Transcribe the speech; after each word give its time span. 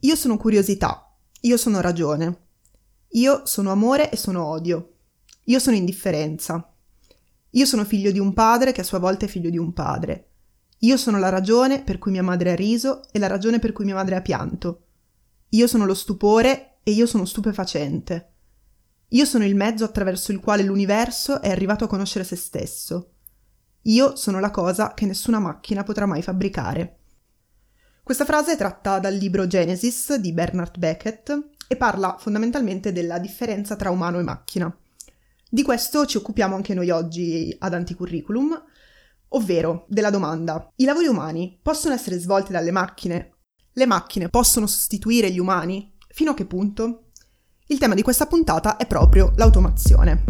Io 0.00 0.14
sono 0.14 0.36
curiosità, 0.36 1.12
io 1.40 1.56
sono 1.56 1.80
ragione. 1.80 2.46
Io 3.12 3.46
sono 3.46 3.72
amore 3.72 4.10
e 4.10 4.16
sono 4.16 4.44
odio. 4.44 4.92
Io 5.44 5.58
sono 5.58 5.74
indifferenza. 5.74 6.72
Io 7.50 7.64
sono 7.64 7.84
figlio 7.84 8.12
di 8.12 8.20
un 8.20 8.32
padre 8.32 8.70
che 8.70 8.82
a 8.82 8.84
sua 8.84 8.98
volta 9.00 9.24
è 9.24 9.28
figlio 9.28 9.50
di 9.50 9.58
un 9.58 9.72
padre. 9.72 10.26
Io 10.80 10.96
sono 10.96 11.18
la 11.18 11.30
ragione 11.30 11.82
per 11.82 11.98
cui 11.98 12.12
mia 12.12 12.22
madre 12.22 12.52
ha 12.52 12.54
riso 12.54 13.02
e 13.10 13.18
la 13.18 13.26
ragione 13.26 13.58
per 13.58 13.72
cui 13.72 13.84
mia 13.84 13.94
madre 13.94 14.14
ha 14.14 14.20
pianto. 14.20 14.82
Io 15.50 15.66
sono 15.66 15.84
lo 15.84 15.94
stupore 15.94 16.78
e 16.84 16.92
io 16.92 17.06
sono 17.06 17.24
stupefacente. 17.24 18.32
Io 19.08 19.24
sono 19.24 19.44
il 19.44 19.56
mezzo 19.56 19.84
attraverso 19.84 20.30
il 20.30 20.38
quale 20.38 20.62
l'universo 20.62 21.40
è 21.40 21.50
arrivato 21.50 21.84
a 21.84 21.88
conoscere 21.88 22.24
se 22.24 22.36
stesso. 22.36 23.14
Io 23.82 24.14
sono 24.14 24.38
la 24.38 24.50
cosa 24.50 24.92
che 24.94 25.06
nessuna 25.06 25.40
macchina 25.40 25.82
potrà 25.82 26.06
mai 26.06 26.22
fabbricare. 26.22 26.97
Questa 28.08 28.24
frase 28.24 28.54
è 28.54 28.56
tratta 28.56 29.00
dal 29.00 29.12
libro 29.12 29.46
Genesis 29.46 30.14
di 30.14 30.32
Bernard 30.32 30.78
Beckett 30.78 31.48
e 31.68 31.76
parla 31.76 32.16
fondamentalmente 32.18 32.90
della 32.90 33.18
differenza 33.18 33.76
tra 33.76 33.90
umano 33.90 34.18
e 34.18 34.22
macchina. 34.22 34.74
Di 35.46 35.62
questo 35.62 36.06
ci 36.06 36.16
occupiamo 36.16 36.54
anche 36.54 36.72
noi 36.72 36.88
oggi 36.88 37.54
ad 37.58 37.74
Anticurriculum, 37.74 38.64
ovvero 39.28 39.84
della 39.88 40.08
domanda: 40.08 40.72
i 40.76 40.86
lavori 40.86 41.06
umani 41.06 41.58
possono 41.60 41.92
essere 41.92 42.18
svolti 42.18 42.50
dalle 42.50 42.70
macchine? 42.70 43.34
Le 43.74 43.84
macchine 43.84 44.30
possono 44.30 44.66
sostituire 44.66 45.30
gli 45.30 45.38
umani? 45.38 45.94
Fino 46.08 46.30
a 46.30 46.34
che 46.34 46.46
punto? 46.46 47.10
Il 47.66 47.78
tema 47.78 47.92
di 47.92 48.00
questa 48.00 48.24
puntata 48.24 48.78
è 48.78 48.86
proprio 48.86 49.32
l'automazione. 49.36 50.24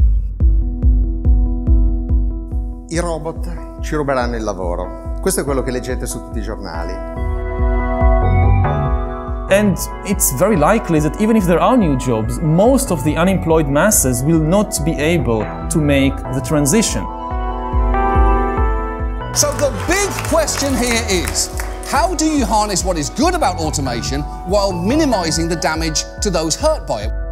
I 2.89 2.99
robot 2.99 3.83
ci 3.83 3.95
ruberanno 3.95 4.35
il 4.35 4.43
lavoro. 4.43 5.17
Questo 5.21 5.43
è 5.43 5.45
quello 5.45 5.63
che 5.63 5.71
leggete 5.71 6.07
su 6.07 6.19
tutti 6.19 6.39
i 6.41 6.43
giornali. 6.43 7.28
And 9.51 9.79
it's 10.05 10.33
very 10.39 10.57
likely 10.57 11.01
that 11.01 11.21
even 11.21 11.37
if 11.37 11.45
there 11.45 11.59
are 11.59 11.77
new 11.77 11.97
jobs, 11.97 12.39
most 12.39 12.91
of 12.91 13.03
the 13.03 13.17
unemployed 13.17 13.67
masses 13.69 14.23
will 14.23 14.41
not 14.41 14.79
be 14.85 14.93
able 14.93 15.41
to 15.71 15.79
make 15.79 16.15
the 16.17 16.43
transition. 16.47 17.03
So 19.35 19.51
the 19.53 19.71
big 19.89 20.11
question 20.29 20.75
here 20.77 21.03
is 21.09 21.49
how 21.89 22.15
do 22.15 22.27
you 22.27 22.45
harness 22.45 22.85
what 22.85 22.99
is 22.99 23.09
good 23.09 23.35
about 23.35 23.57
automation 23.57 24.23
while 24.47 24.73
minimizing 24.73 25.49
the 25.49 25.57
damage 25.57 26.03
to 26.21 26.29
those 26.29 26.55
hurt 26.55 26.87
by 26.87 27.05
it? 27.05 27.28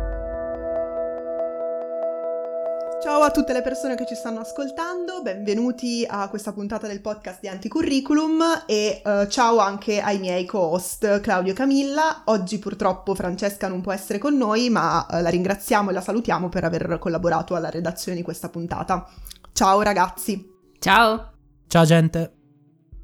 Ciao 3.17 3.25
a 3.25 3.31
tutte 3.31 3.55
le 3.55 3.63
persone 3.63 3.95
che 3.95 4.05
ci 4.07 4.15
stanno 4.15 4.41
ascoltando, 4.41 5.23
benvenuti 5.23 6.05
a 6.07 6.29
questa 6.29 6.53
puntata 6.53 6.87
del 6.87 7.01
podcast 7.01 7.41
di 7.41 7.49
Anticurriculum 7.49 8.65
e 8.67 9.01
uh, 9.03 9.27
ciao 9.27 9.57
anche 9.57 10.03
ai 10.03 10.19
miei 10.19 10.45
co-host 10.45 11.21
Claudio 11.23 11.53
e 11.53 11.55
Camilla. 11.55 12.25
Oggi 12.27 12.59
purtroppo 12.59 13.15
Francesca 13.15 13.69
non 13.69 13.81
può 13.81 13.93
essere 13.93 14.19
con 14.19 14.37
noi, 14.37 14.69
ma 14.69 15.07
uh, 15.09 15.23
la 15.23 15.31
ringraziamo 15.31 15.89
e 15.89 15.93
la 15.95 16.03
salutiamo 16.03 16.51
per 16.51 16.65
aver 16.65 16.99
collaborato 16.99 17.55
alla 17.55 17.71
redazione 17.71 18.19
di 18.19 18.23
questa 18.23 18.51
puntata. 18.51 19.09
Ciao 19.51 19.81
ragazzi. 19.81 20.47
Ciao. 20.79 21.33
Ciao 21.69 21.85
gente. 21.87 22.33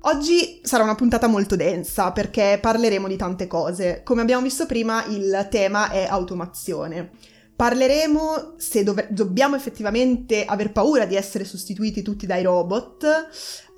Oggi 0.01 0.61
sarà 0.63 0.83
una 0.83 0.95
puntata 0.95 1.27
molto 1.27 1.57
densa 1.57 2.13
perché 2.13 2.59
parleremo 2.61 3.09
di 3.09 3.17
tante 3.17 3.47
cose. 3.47 4.03
Come 4.05 4.21
abbiamo 4.21 4.43
visto 4.43 4.67
prima, 4.67 5.07
il 5.07 5.49
tema 5.51 5.89
è 5.89 6.07
automazione. 6.07 7.13
Parleremo 7.55 8.55
se 8.57 8.83
dov- 8.83 9.09
dobbiamo 9.09 9.55
effettivamente 9.55 10.45
aver 10.45 10.73
paura 10.73 11.05
di 11.05 11.15
essere 11.15 11.45
sostituiti 11.45 12.03
tutti 12.03 12.27
dai 12.27 12.43
robot. 12.43 13.05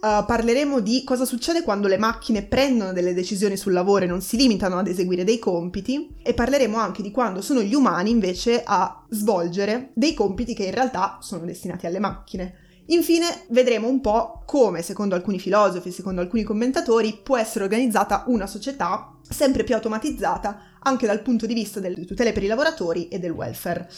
Uh, 0.05 0.25
parleremo 0.25 0.81
di 0.81 1.03
cosa 1.03 1.25
succede 1.25 1.63
quando 1.63 1.89
le 1.89 1.97
macchine 1.97 2.45
prendono 2.45 2.93
delle 2.93 3.15
decisioni 3.15 3.57
sul 3.57 3.73
lavoro 3.73 4.05
e 4.05 4.09
non 4.09 4.21
si 4.21 4.37
limitano 4.37 4.79
ad 4.79 4.87
eseguire 4.87 5.25
dei 5.25 5.39
compiti. 5.39 6.15
E 6.23 6.35
parleremo 6.35 6.77
anche 6.77 7.03
di 7.03 7.11
quando 7.11 7.41
sono 7.41 7.63
gli 7.63 7.75
umani 7.75 8.11
invece 8.11 8.63
a 8.65 9.05
svolgere 9.11 9.91
dei 9.95 10.15
compiti 10.15 10.55
che 10.55 10.65
in 10.65 10.73
realtà 10.73 11.19
sono 11.21 11.45
destinati 11.45 11.87
alle 11.87 11.99
macchine. 11.99 12.59
Infine 12.87 13.45
vedremo 13.49 13.89
un 13.89 14.01
po' 14.03 14.43
come, 14.45 14.83
secondo 14.83 15.15
alcuni 15.15 15.39
filosofi, 15.39 15.91
secondo 15.91 16.21
alcuni 16.21 16.43
commentatori, 16.43 17.19
può 17.23 17.39
essere 17.39 17.65
organizzata 17.65 18.25
una 18.27 18.47
società 18.47 19.15
sempre 19.27 19.65
più 19.65 19.75
automatizzata 19.75 20.74
anche 20.85 21.07
dal 21.07 21.21
punto 21.21 21.47
di 21.47 21.55
vista 21.55 21.81
delle 21.81 22.05
tutele 22.05 22.33
per 22.33 22.43
i 22.43 22.47
lavoratori 22.47 23.09
e 23.09 23.19
del 23.19 23.33
welfare. 23.33 23.89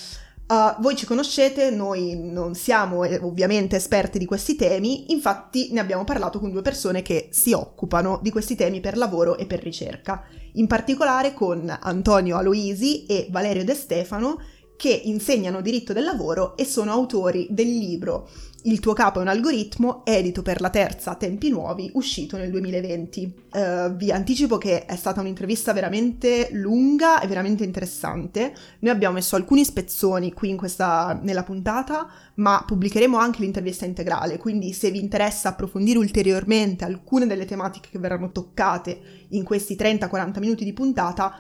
Uh, 0.48 0.80
voi 0.80 0.94
ci 0.94 1.06
conoscete, 1.06 1.70
noi 1.70 2.16
non 2.16 2.54
siamo 2.54 3.02
eh, 3.02 3.19
ovviamente 3.19 3.74
esperti 3.74 4.16
di 4.16 4.26
questi 4.26 4.54
temi, 4.54 5.10
infatti 5.10 5.72
ne 5.72 5.80
abbiamo 5.80 6.04
parlato 6.04 6.38
con 6.38 6.52
due 6.52 6.62
persone 6.62 7.02
che 7.02 7.30
si 7.32 7.52
occupano 7.52 8.20
di 8.22 8.30
questi 8.30 8.54
temi 8.54 8.78
per 8.78 8.97
lavoro 8.97 9.38
e 9.38 9.47
per 9.47 9.60
ricerca, 9.60 10.22
in 10.52 10.69
particolare 10.69 11.34
con 11.34 11.76
Antonio 11.80 12.36
Aloisi 12.36 13.06
e 13.06 13.26
Valerio 13.28 13.64
De 13.64 13.74
Stefano, 13.74 14.38
che 14.76 14.91
insegnano 14.91 15.60
diritto 15.60 15.92
del 15.92 16.04
lavoro 16.04 16.56
e 16.56 16.64
sono 16.64 16.92
autori 16.92 17.48
del 17.50 17.66
libro 17.66 18.28
Il 18.66 18.81
tuo 18.81 18.94
capo 18.94 19.21
è 19.21 19.22
un 19.22 19.28
algoritmo, 19.28 20.04
edito 20.04 20.43
per 20.43 20.60
la 20.60 20.71
terza 20.71 21.15
Tempi 21.15 21.50
Nuovi, 21.50 21.88
uscito 21.94 22.37
nel 22.37 22.50
2020. 22.50 23.34
Uh, 23.53 23.56
eh, 23.56 23.93
vi 23.94 24.10
anticipo 24.10 24.59
che 24.59 24.87
è 24.87 24.97
stata 24.97 25.21
un'intervista 25.21 25.72
veramente 25.72 26.49
lunga 26.50 27.21
e 27.21 27.28
veramente 27.28 27.62
interessante. 27.62 28.53
Noi 28.81 28.93
abbiamo 28.93 29.15
messo 29.15 29.37
alcuni 29.37 29.65
spezzoni 29.65 30.32
qui 30.32 30.53
questa, 30.56 31.16
nella 31.22 31.44
puntata, 31.44 32.09
ma 32.34 32.65
pubblicheremo 32.66 33.16
anche 33.16 33.43
l'intervista 33.43 33.84
integrale, 33.84 34.37
quindi 34.37 34.72
se 34.72 34.91
vi 34.91 34.98
interessa 34.98 35.50
approfondire 35.50 35.98
ulteriormente 35.98 36.84
alcune 36.84 37.28
delle 37.28 37.44
tematiche 37.44 37.91
che 37.93 38.00
verranno 38.00 38.33
toccate 38.33 39.00
in 39.28 39.44
questi 39.44 39.77
30-40 39.77 40.41
minuti 40.41 40.65
di 40.65 40.72
puntata, 40.72 41.38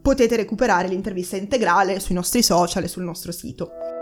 potete 0.00 0.36
recuperare 0.36 0.86
l'intervista 0.86 1.36
integrale 1.36 1.98
sui 1.98 2.14
nostri 2.14 2.40
social 2.40 2.84
e 2.84 2.88
sul 2.88 3.02
nostro 3.02 3.32
sito. 3.32 3.97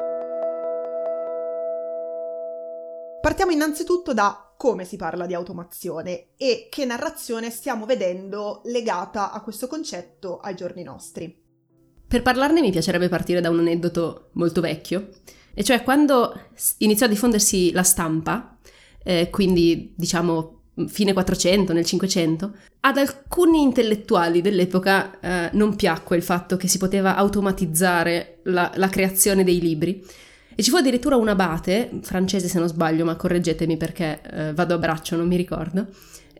Partiamo 3.26 3.50
innanzitutto 3.50 4.14
da 4.14 4.54
come 4.56 4.84
si 4.84 4.94
parla 4.94 5.26
di 5.26 5.34
automazione 5.34 6.28
e 6.36 6.68
che 6.70 6.84
narrazione 6.84 7.50
stiamo 7.50 7.84
vedendo 7.84 8.60
legata 8.66 9.32
a 9.32 9.40
questo 9.40 9.66
concetto 9.66 10.38
ai 10.38 10.54
giorni 10.54 10.84
nostri. 10.84 11.36
Per 12.06 12.22
parlarne 12.22 12.60
mi 12.60 12.70
piacerebbe 12.70 13.08
partire 13.08 13.40
da 13.40 13.50
un 13.50 13.58
aneddoto 13.58 14.28
molto 14.34 14.60
vecchio, 14.60 15.08
e 15.54 15.64
cioè 15.64 15.82
quando 15.82 16.40
iniziò 16.78 17.06
a 17.06 17.08
diffondersi 17.08 17.72
la 17.72 17.82
stampa, 17.82 18.58
eh, 19.02 19.28
quindi 19.28 19.92
diciamo 19.96 20.60
fine 20.86 21.12
400, 21.12 21.72
nel 21.72 21.84
500, 21.84 22.52
ad 22.80 22.96
alcuni 22.96 23.60
intellettuali 23.60 24.40
dell'epoca 24.40 25.18
eh, 25.18 25.50
non 25.54 25.74
piacque 25.74 26.16
il 26.16 26.22
fatto 26.22 26.56
che 26.56 26.68
si 26.68 26.78
poteva 26.78 27.16
automatizzare 27.16 28.40
la, 28.44 28.70
la, 28.76 28.88
creazione 28.88 29.42
dei 29.42 29.58
libri. 29.58 30.04
E 30.58 30.62
ci 30.62 30.70
fu 30.70 30.76
addirittura 30.76 31.16
un 31.16 31.28
abate, 31.28 31.90
francese 32.00 32.48
se 32.48 32.58
non 32.58 32.66
sbaglio, 32.66 33.04
ma 33.04 33.14
correggetemi 33.14 33.76
perché 33.76 34.20
eh, 34.22 34.54
vado 34.54 34.72
a 34.72 34.78
braccio, 34.78 35.14
non 35.14 35.28
mi 35.28 35.36
ricordo. 35.36 35.86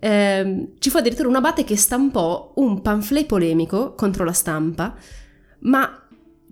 Eh, 0.01 0.73
ci 0.79 0.89
fu 0.89 0.97
addirittura 0.97 1.29
un 1.29 1.37
abate 1.37 1.65
che 1.65 1.77
stampò 1.77 2.53
un 2.57 2.81
pamphlet 2.81 3.27
polemico 3.27 3.93
contro 3.95 4.25
la 4.25 4.33
stampa, 4.33 4.95
ma 5.61 6.03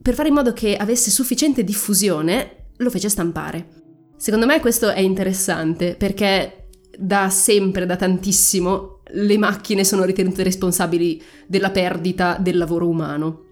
per 0.03 0.12
fare 0.12 0.28
in 0.28 0.34
modo 0.34 0.53
che 0.53 0.76
avesse 0.76 1.10
sufficiente 1.10 1.64
diffusione 1.64 2.66
lo 2.76 2.91
fece 2.91 3.08
stampare. 3.08 3.66
Secondo 4.19 4.44
me 4.44 4.60
questo 4.60 4.91
è 4.91 5.00
interessante 5.00 5.94
perché 5.94 6.66
da 6.98 7.30
sempre, 7.30 7.86
da 7.86 7.97
tantissimo, 7.97 9.00
le 9.12 9.38
macchine 9.38 9.84
sono 9.84 10.04
ritenute 10.04 10.42
responsabili 10.42 11.22
della 11.47 11.70
perdita 11.70 12.36
del 12.38 12.58
lavoro 12.58 12.88
umano. 12.88 13.42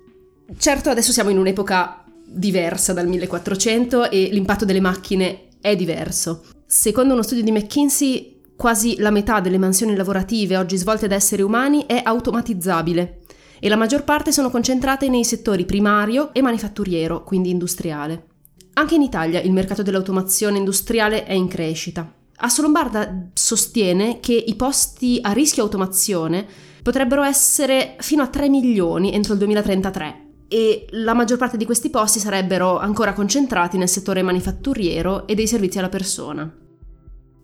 Certo, 0.58 0.90
adesso 0.90 1.12
siamo 1.12 1.30
in 1.30 1.38
un'epoca 1.38 2.01
diversa 2.32 2.92
dal 2.92 3.06
1400 3.06 4.10
e 4.10 4.28
l'impatto 4.32 4.64
delle 4.64 4.80
macchine 4.80 5.48
è 5.60 5.76
diverso. 5.76 6.44
Secondo 6.66 7.12
uno 7.12 7.22
studio 7.22 7.44
di 7.44 7.52
McKinsey, 7.52 8.40
quasi 8.56 8.96
la 8.98 9.10
metà 9.10 9.40
delle 9.40 9.58
mansioni 9.58 9.94
lavorative 9.94 10.56
oggi 10.56 10.76
svolte 10.76 11.06
da 11.06 11.14
esseri 11.14 11.42
umani 11.42 11.84
è 11.86 12.00
automatizzabile 12.04 13.20
e 13.60 13.68
la 13.68 13.76
maggior 13.76 14.04
parte 14.04 14.32
sono 14.32 14.50
concentrate 14.50 15.08
nei 15.08 15.24
settori 15.24 15.64
primario 15.64 16.32
e 16.32 16.42
manifatturiero, 16.42 17.22
quindi 17.22 17.50
industriale. 17.50 18.26
Anche 18.74 18.94
in 18.94 19.02
Italia 19.02 19.40
il 19.40 19.52
mercato 19.52 19.82
dell'automazione 19.82 20.58
industriale 20.58 21.24
è 21.24 21.32
in 21.32 21.46
crescita. 21.46 22.12
Assolombarda 22.36 23.28
sostiene 23.34 24.18
che 24.18 24.34
i 24.34 24.56
posti 24.56 25.20
a 25.22 25.30
rischio 25.32 25.62
automazione 25.62 26.44
potrebbero 26.82 27.22
essere 27.22 27.96
fino 28.00 28.22
a 28.22 28.28
3 28.28 28.48
milioni 28.48 29.12
entro 29.12 29.34
il 29.34 29.38
2033 29.38 30.30
e 30.52 30.84
la 30.90 31.14
maggior 31.14 31.38
parte 31.38 31.56
di 31.56 31.64
questi 31.64 31.88
posti 31.88 32.18
sarebbero 32.18 32.78
ancora 32.78 33.14
concentrati 33.14 33.78
nel 33.78 33.88
settore 33.88 34.20
manifatturiero 34.20 35.26
e 35.26 35.34
dei 35.34 35.46
servizi 35.46 35.78
alla 35.78 35.88
persona. 35.88 36.58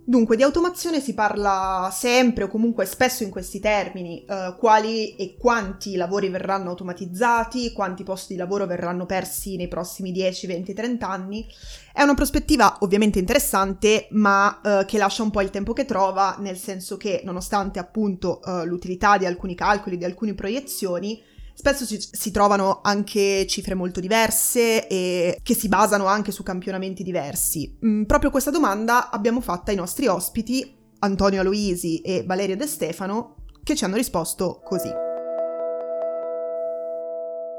Dunque, 0.05 0.37
di 0.37 0.43
automazione 0.43 1.01
si 1.01 1.15
parla 1.15 1.89
sempre 1.91 2.45
o 2.45 2.49
comunque 2.49 2.85
spesso 2.85 3.23
in 3.23 3.31
questi 3.31 3.61
termini, 3.61 4.25
eh, 4.27 4.55
quali 4.59 5.17
e 5.17 5.37
quanti 5.39 5.97
lavori 5.97 6.29
verranno 6.29 6.69
automatizzati, 6.69 7.73
quanti 7.73 8.05
posti 8.05 8.35
di 8.35 8.39
lavoro 8.39 8.67
verranno 8.67 9.07
persi 9.07 9.57
nei 9.57 9.69
prossimi 9.69 10.13
10, 10.13 10.47
20, 10.47 10.75
30 10.75 11.09
anni. 11.09 11.47
È 11.93 12.03
una 12.03 12.15
prospettiva 12.15 12.77
ovviamente 12.81 13.19
interessante, 13.19 14.09
ma 14.11 14.61
eh, 14.63 14.85
che 14.85 14.99
lascia 14.99 15.23
un 15.23 15.31
po' 15.31 15.41
il 15.41 15.51
tempo 15.51 15.73
che 15.73 15.87
trova, 15.87 16.37
nel 16.41 16.59
senso 16.59 16.99
che 16.99 17.23
nonostante 17.25 17.79
appunto 17.79 18.43
eh, 18.43 18.67
l'utilità 18.67 19.17
di 19.17 19.25
alcuni 19.25 19.55
calcoli, 19.55 19.97
di 19.97 20.05
alcune 20.05 20.35
proiezioni, 20.35 21.23
Spesso 21.59 21.85
si, 21.85 21.99
si, 21.99 22.31
trovano 22.31 22.79
anche 22.85 23.45
cifre 23.49 23.75
molto 23.75 23.99
diverse 23.99 24.87
e 24.87 25.41
che 25.43 25.55
si 25.55 25.67
basano 25.67 26.07
anche 26.07 26.31
su 26.31 26.45
campionamenti 26.45 27.03
diversi. 27.03 27.77
Mm, 27.85 28.05
proprio 28.05 28.31
questa 28.31 28.53
domanda 28.53 29.11
abbiamo 29.11 29.41
fatta 29.41 29.73
ai 29.73 29.77
nostri 29.77 30.07
ospiti, 30.07 30.77
Antonio 31.01 31.41
Aloisi 31.41 32.01
e 32.01 32.23
Valerio 32.25 32.57
De 32.57 32.69
Stefano, 32.69 33.47
che 33.65 33.75
ci 33.75 33.85
hanno 33.85 33.97
risposto 33.97 34.61
così. 34.63 34.89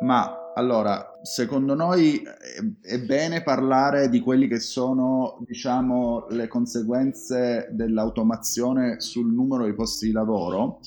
Ma 0.04 0.54
allora, 0.56 1.19
secondo 1.22 1.75
noi 1.75 2.24
è 2.81 3.00
bene 3.00 3.44
parlare 3.44 4.07
di 4.07 4.22
quelli 4.22 4.48
che 4.48 4.62
sono, 4.62 5.40
diciamo, 5.46 6.28
le 6.30 6.48
conseguenze 6.48 7.68
dell'automazione 7.72 9.01
sul 9.01 9.30
numero 9.30 9.66
di 9.66 9.74
posti 9.74 10.06
di 10.06 10.13
lavoro 10.13 10.80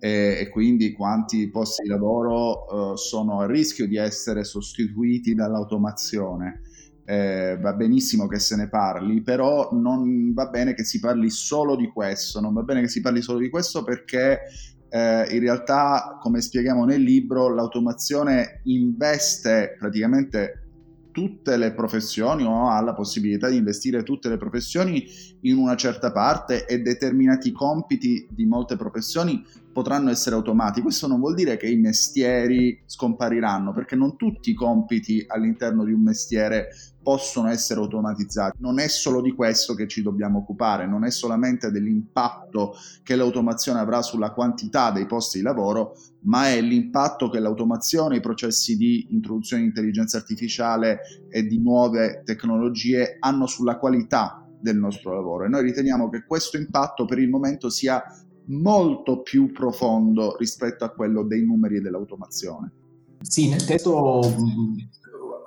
e, 0.00 0.38
e 0.40 0.48
quindi 0.48 0.92
quanti 0.92 1.48
posti 1.50 1.82
di 1.82 1.88
lavoro 1.90 2.92
uh, 2.92 2.96
sono 2.96 3.40
a 3.40 3.46
rischio 3.46 3.86
di 3.86 3.96
essere 3.96 4.42
sostituiti 4.42 5.34
dall'automazione. 5.34 6.62
Eh, 7.04 7.58
va 7.60 7.72
benissimo 7.72 8.28
che 8.28 8.38
se 8.38 8.54
ne 8.54 8.68
parli, 8.68 9.20
però 9.20 9.70
non 9.72 10.32
va 10.32 10.46
bene 10.46 10.74
che 10.74 10.84
si 10.84 11.00
parli 11.00 11.28
solo 11.28 11.74
di 11.74 11.88
questo, 11.88 12.40
non 12.40 12.54
va 12.54 12.62
bene 12.62 12.82
che 12.82 12.88
si 12.88 13.00
parli 13.00 13.20
solo 13.20 13.40
di 13.40 13.50
questo 13.50 13.82
perché 13.82 14.42
eh, 14.88 15.26
in 15.30 15.40
realtà, 15.40 16.18
come 16.20 16.40
spieghiamo 16.40 16.84
nel 16.84 17.02
libro, 17.02 17.52
l'automazione 17.52 18.60
investe 18.64 19.76
praticamente 19.76 20.68
tutte 21.12 21.56
le 21.56 21.72
professioni 21.72 22.44
o 22.44 22.68
ha 22.68 22.80
la 22.80 22.94
possibilità 22.94 23.48
di 23.48 23.56
investire 23.56 24.02
tutte 24.02 24.28
le 24.28 24.36
professioni 24.36 25.04
in 25.42 25.56
una 25.56 25.76
certa 25.76 26.12
parte 26.12 26.66
e 26.66 26.80
determinati 26.80 27.52
compiti 27.52 28.26
di 28.30 28.46
molte 28.46 28.76
professioni 28.76 29.44
potranno 29.72 30.10
essere 30.10 30.34
automati. 30.34 30.80
Questo 30.80 31.06
non 31.06 31.20
vuol 31.20 31.34
dire 31.34 31.56
che 31.56 31.68
i 31.68 31.76
mestieri 31.76 32.82
scompariranno, 32.86 33.72
perché 33.72 33.96
non 33.96 34.16
tutti 34.16 34.50
i 34.50 34.54
compiti 34.54 35.24
all'interno 35.26 35.84
di 35.84 35.92
un 35.92 36.02
mestiere 36.02 36.68
possono 37.02 37.48
essere 37.48 37.80
automatizzati. 37.80 38.58
Non 38.60 38.78
è 38.78 38.88
solo 38.88 39.22
di 39.22 39.32
questo 39.32 39.74
che 39.74 39.86
ci 39.86 40.02
dobbiamo 40.02 40.38
occupare, 40.40 40.86
non 40.86 41.04
è 41.04 41.10
solamente 41.10 41.70
dell'impatto 41.70 42.74
che 43.02 43.16
l'automazione 43.16 43.80
avrà 43.80 44.02
sulla 44.02 44.32
quantità 44.32 44.90
dei 44.90 45.06
posti 45.06 45.38
di 45.38 45.44
lavoro, 45.44 45.96
ma 46.22 46.48
è 46.48 46.60
l'impatto 46.60 47.30
che 47.30 47.38
l'automazione, 47.38 48.16
i 48.16 48.20
processi 48.20 48.76
di 48.76 49.06
introduzione 49.10 49.62
di 49.62 49.68
intelligenza 49.68 50.18
artificiale 50.18 51.00
e 51.30 51.46
di 51.46 51.58
nuove 51.58 52.22
tecnologie 52.24 53.16
hanno 53.18 53.46
sulla 53.46 53.78
qualità 53.78 54.44
del 54.60 54.76
nostro 54.76 55.14
lavoro 55.14 55.44
e 55.44 55.48
noi 55.48 55.62
riteniamo 55.62 56.10
che 56.10 56.24
questo 56.24 56.58
impatto 56.58 57.06
per 57.06 57.18
il 57.18 57.30
momento 57.30 57.70
sia 57.70 58.02
molto 58.46 59.22
più 59.22 59.52
profondo 59.52 60.36
rispetto 60.36 60.84
a 60.84 60.90
quello 60.90 61.24
dei 61.24 61.44
numeri 61.44 61.80
dell'automazione. 61.80 62.72
Sì, 63.20 63.48
nel 63.48 63.64
testo 63.64 64.20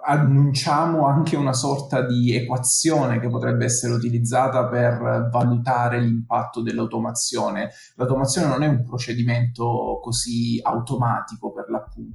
annunciamo 0.06 1.08
anche 1.08 1.38
una 1.38 1.54
sorta 1.54 2.06
di 2.06 2.36
equazione 2.36 3.20
che 3.20 3.30
potrebbe 3.30 3.66
essere 3.66 3.94
utilizzata 3.94 4.68
per 4.68 5.30
valutare 5.32 6.02
l'impatto 6.02 6.62
dell'automazione. 6.62 7.70
L'automazione 7.96 8.48
non 8.48 8.64
è 8.64 8.68
un 8.68 8.84
procedimento 8.84 10.00
così 10.02 10.60
automatico 10.62 11.52
per 11.54 11.70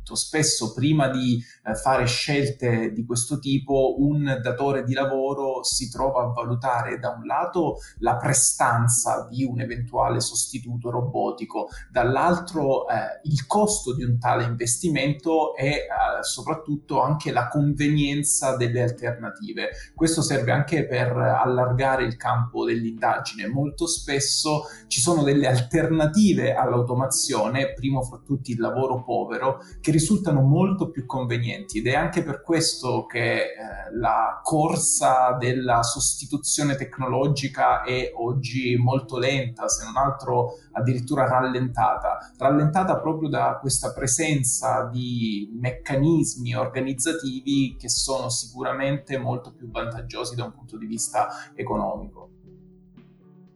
l'appunto. 0.08 0.14
Spesso 0.14 0.72
prima 0.72 1.08
di 1.08 1.42
eh, 1.64 1.74
fare 1.74 2.06
scelte 2.06 2.92
di 2.92 3.04
questo 3.04 3.38
tipo 3.38 3.96
un 3.98 4.38
datore 4.42 4.84
di 4.84 4.94
lavoro 4.94 5.62
si 5.62 5.90
trova 5.90 6.22
a 6.22 6.32
valutare 6.32 6.98
da 6.98 7.10
un 7.10 7.26
lato 7.26 7.78
la 7.98 8.16
prestanza 8.16 9.26
di 9.30 9.44
un 9.44 9.60
eventuale 9.60 10.20
sostituto 10.20 10.90
robotico, 10.90 11.68
dall'altro 11.90 12.88
eh, 12.88 13.20
il 13.24 13.46
costo 13.46 13.94
di 13.94 14.04
un 14.04 14.18
tale 14.18 14.44
investimento 14.44 15.54
e 15.54 15.66
eh, 15.66 15.86
soprattutto 16.22 17.00
anche 17.00 17.32
la 17.32 17.48
convenienza 17.48 18.56
delle 18.56 18.82
alternative. 18.82 19.70
Questo 19.94 20.22
serve 20.22 20.52
anche 20.52 20.86
per 20.86 21.16
allargare 21.16 22.04
il 22.04 22.16
campo 22.16 22.64
dell'indagine. 22.64 23.46
Molto 23.46 23.86
spesso 23.86 24.64
ci 24.86 25.00
sono 25.00 25.22
delle 25.22 25.46
alternative 25.46 26.54
all'automazione, 26.54 27.72
primo 27.72 28.02
fra 28.02 28.20
tutti 28.24 28.52
il 28.52 28.60
lavoro 28.60 29.02
povero, 29.02 29.60
che 29.80 29.92
risultano 29.98 30.42
molto 30.42 30.90
più 30.90 31.04
convenienti 31.04 31.78
ed 31.78 31.88
è 31.88 31.94
anche 31.94 32.22
per 32.22 32.40
questo 32.40 33.04
che 33.06 33.34
eh, 33.36 33.46
la 33.94 34.40
corsa 34.42 35.32
della 35.32 35.82
sostituzione 35.82 36.76
tecnologica 36.76 37.82
è 37.82 38.12
oggi 38.14 38.76
molto 38.76 39.18
lenta, 39.18 39.68
se 39.68 39.84
non 39.84 39.96
altro 39.96 40.58
addirittura 40.72 41.26
rallentata, 41.26 42.32
rallentata 42.38 42.98
proprio 42.98 43.28
da 43.28 43.58
questa 43.60 43.92
presenza 43.92 44.88
di 44.90 45.50
meccanismi 45.60 46.54
organizzativi 46.54 47.76
che 47.76 47.88
sono 47.88 48.28
sicuramente 48.28 49.18
molto 49.18 49.52
più 49.52 49.68
vantaggiosi 49.68 50.36
da 50.36 50.44
un 50.44 50.52
punto 50.52 50.78
di 50.78 50.86
vista 50.86 51.28
economico. 51.54 52.37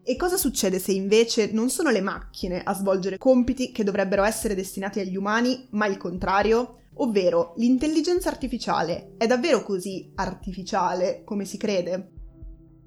E 0.05 0.17
cosa 0.17 0.35
succede 0.35 0.79
se 0.79 0.91
invece 0.91 1.53
non 1.53 1.69
sono 1.69 1.89
le 1.89 2.01
macchine 2.01 2.61
a 2.61 2.73
svolgere 2.73 3.17
compiti 3.17 3.71
che 3.71 3.85
dovrebbero 3.85 4.25
essere 4.25 4.53
destinati 4.53 4.99
agli 4.99 5.15
umani, 5.15 5.67
ma 5.71 5.85
il 5.85 5.95
contrario? 5.95 6.79
Ovvero, 6.95 7.53
l'intelligenza 7.55 8.27
artificiale 8.27 9.13
è 9.15 9.27
davvero 9.27 9.63
così 9.63 10.11
artificiale 10.15 11.21
come 11.23 11.45
si 11.45 11.57
crede? 11.57 12.11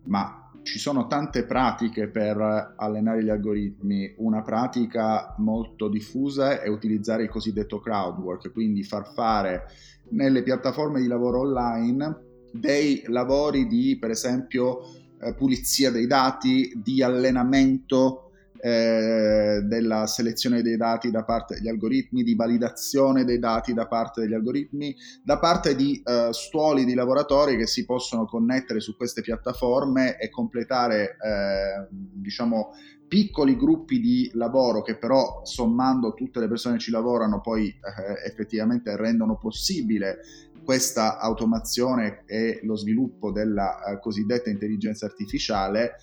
Ma 0.05 0.53
ci 0.63 0.79
sono 0.79 1.07
tante 1.07 1.47
pratiche 1.47 2.09
per 2.09 2.75
allenare 2.77 3.25
gli 3.25 3.31
algoritmi. 3.31 4.15
Una 4.19 4.43
pratica 4.43 5.35
molto 5.39 5.89
diffusa 5.89 6.61
è 6.61 6.69
utilizzare 6.69 7.23
il 7.23 7.31
cosiddetto 7.31 7.81
crowd 7.81 8.19
work, 8.19 8.53
quindi 8.53 8.83
far 8.83 9.11
fare 9.15 9.63
nelle 10.11 10.43
piattaforme 10.43 11.01
di 11.01 11.07
lavoro 11.07 11.41
online 11.41 12.25
dei 12.53 13.05
lavori 13.07 13.67
di, 13.67 13.97
per 13.99 14.11
esempio, 14.11 14.81
eh, 15.21 15.35
pulizia 15.35 15.91
dei 15.91 16.07
dati, 16.07 16.73
di 16.83 17.03
allenamento 17.03 18.27
eh, 18.59 19.61
della 19.63 20.07
selezione 20.07 20.63
dei 20.63 20.77
dati 20.77 21.11
da 21.11 21.25
parte 21.25 21.55
degli 21.55 21.69
algoritmi, 21.69 22.23
di 22.23 22.35
validazione 22.35 23.25
dei 23.25 23.39
dati 23.39 23.73
da 23.73 23.87
parte 23.87 24.23
degli 24.23 24.35
algoritmi, 24.35 24.95
da 25.23 25.39
parte 25.39 25.77
di 25.77 26.03
eh, 26.05 26.29
stuoli 26.33 26.85
di 26.85 26.95
lavoratori 26.95 27.57
che 27.57 27.67
si 27.67 27.85
possono 27.85 28.25
connettere 28.25 28.81
su 28.81 28.97
queste 28.97 29.21
piattaforme 29.21 30.19
e 30.19 30.31
completare, 30.31 31.17
eh, 31.23 31.87
diciamo, 31.91 32.73
piccoli 33.07 33.57
gruppi 33.57 34.01
di 34.01 34.31
lavoro 34.35 34.83
che 34.83 34.97
però 34.97 35.43
sommando 35.45 36.15
tutte 36.15 36.41
le 36.41 36.49
persone 36.49 36.77
che 36.77 36.83
ci 36.83 36.91
lavorano 36.91 37.41
poi 37.41 37.69
eh, 37.69 38.27
effettivamente 38.29 38.97
rendono 38.97 39.39
possibile 39.39 40.19
questa 40.67 41.19
automazione 41.19 42.25
e 42.27 42.59
lo 42.65 42.75
sviluppo 42.75 43.31
della 43.31 43.85
eh, 43.85 44.01
cosiddetta 44.01 44.51
intelligenza 44.51 45.07
artificiale 45.07 45.95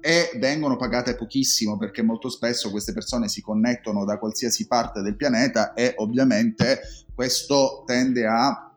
e 0.00 0.30
vengono 0.38 0.76
pagate 0.76 1.16
pochissimo 1.16 1.78
perché 1.78 2.02
molto 2.02 2.28
spesso 2.28 2.70
queste 2.70 2.92
persone 2.92 3.28
si 3.28 3.40
connettono 3.40 4.04
da 4.04 4.18
qualsiasi 4.18 4.66
parte 4.66 5.00
del 5.00 5.16
pianeta 5.16 5.72
e 5.72 5.94
ovviamente 5.96 6.80
questo 7.14 7.82
tende 7.86 8.26
a 8.26 8.74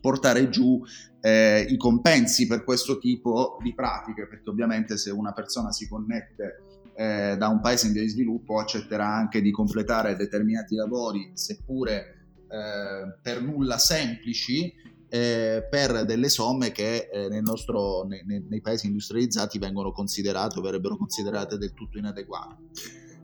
portare 0.00 0.48
giù 0.48 0.82
eh, 1.20 1.66
i 1.68 1.76
compensi 1.76 2.46
per 2.46 2.64
questo 2.64 2.98
tipo 2.98 3.58
di 3.62 3.74
pratiche 3.74 4.26
perché 4.26 4.48
ovviamente 4.48 4.96
se 4.96 5.10
una 5.10 5.32
persona 5.32 5.72
si 5.72 5.86
connette 5.86 6.62
eh, 6.94 7.36
da 7.36 7.48
un 7.48 7.60
paese 7.60 7.88
in 7.88 7.92
via 7.92 8.02
di 8.02 8.08
sviluppo 8.08 8.58
accetterà 8.58 9.06
anche 9.06 9.42
di 9.42 9.50
completare 9.50 10.16
determinati 10.16 10.74
lavori 10.74 11.32
seppure 11.34 12.15
eh, 12.48 13.18
per 13.22 13.42
nulla 13.42 13.78
semplici 13.78 14.72
eh, 15.08 15.66
per 15.70 16.04
delle 16.04 16.28
somme 16.28 16.72
che 16.72 17.08
eh, 17.10 17.40
nostro, 17.40 18.04
ne, 18.04 18.22
ne, 18.26 18.44
nei 18.48 18.60
paesi 18.60 18.86
industrializzati 18.86 19.58
vengono 19.58 19.92
considerate 19.92 20.58
o 20.58 20.62
verrebbero 20.62 20.96
considerate 20.96 21.58
del 21.58 21.74
tutto 21.74 21.98
inadeguate. 21.98 22.56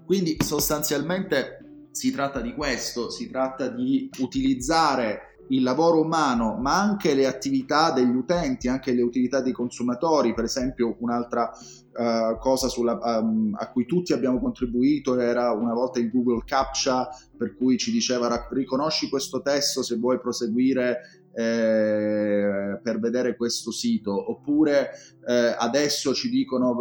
Quindi 0.05 0.37
sostanzialmente 0.41 1.87
si 1.91 2.11
tratta 2.13 2.41
di 2.41 2.55
questo, 2.55 3.11
si 3.11 3.29
tratta 3.31 3.69
di 3.69 4.09
utilizzare 4.19 5.33
il 5.49 5.63
lavoro 5.63 6.01
umano, 6.01 6.57
ma 6.57 6.81
anche 6.81 7.15
le 7.15 7.27
attività 7.27 7.91
degli 7.91 8.15
utenti, 8.15 8.69
anche 8.69 8.93
le 8.93 9.03
utilità 9.03 9.41
dei 9.41 9.53
consumatori. 9.53 10.35
Per 10.35 10.45
esempio, 10.45 10.97
un'altra 11.01 11.51
uh, 11.95 12.39
cosa 12.39 12.69
sulla, 12.69 12.99
um, 13.03 13.55
a 13.59 13.71
cui 13.71 13.87
tutti 13.87 14.13
abbiamo 14.13 14.41
contribuito 14.41 15.19
era 15.19 15.53
una 15.53 15.75
volta 15.75 15.99
il 15.99 16.11
Google 16.11 16.43
Captcha, 16.45 17.09
per 17.37 17.57
cui 17.57 17.77
ci 17.77 17.91
diceva 17.91 18.47
riconosci 18.51 19.09
questo 19.09 19.43
testo 19.43 19.83
se 19.83 19.97
vuoi 19.97 20.21
proseguire 20.21 21.23
eh, 21.35 22.79
per 22.83 23.01
vedere 23.01 23.37
questo 23.37 23.71
sito 23.71 24.31
oppure 24.31 24.91
eh, 25.27 25.55
adesso 25.59 26.13
ci 26.13 26.29
dicono 26.29 26.77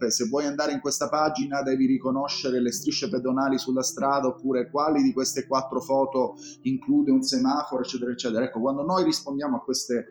eh, 0.00 0.10
se 0.10 0.26
vuoi 0.26 0.46
andare 0.46 0.72
in 0.72 0.80
questa 0.80 1.10
pagina 1.10 1.62
devi 1.62 1.84
riconoscere 1.84 2.62
le 2.62 2.72
strisce 2.72 3.10
pedonali 3.10 3.58
sulla 3.58 3.82
strada 3.82 4.28
oppure 4.28 4.70
quali 4.70 5.02
di 5.02 5.12
queste 5.12 5.46
quattro 5.46 5.80
foto 5.80 6.34
include 6.62 7.10
un 7.10 7.22
semaforo 7.22 7.82
eccetera 7.82 8.10
eccetera 8.10 8.44
ecco 8.44 8.60
quando 8.60 8.82
noi 8.82 9.04
rispondiamo 9.04 9.58
a 9.58 9.60
queste 9.60 10.06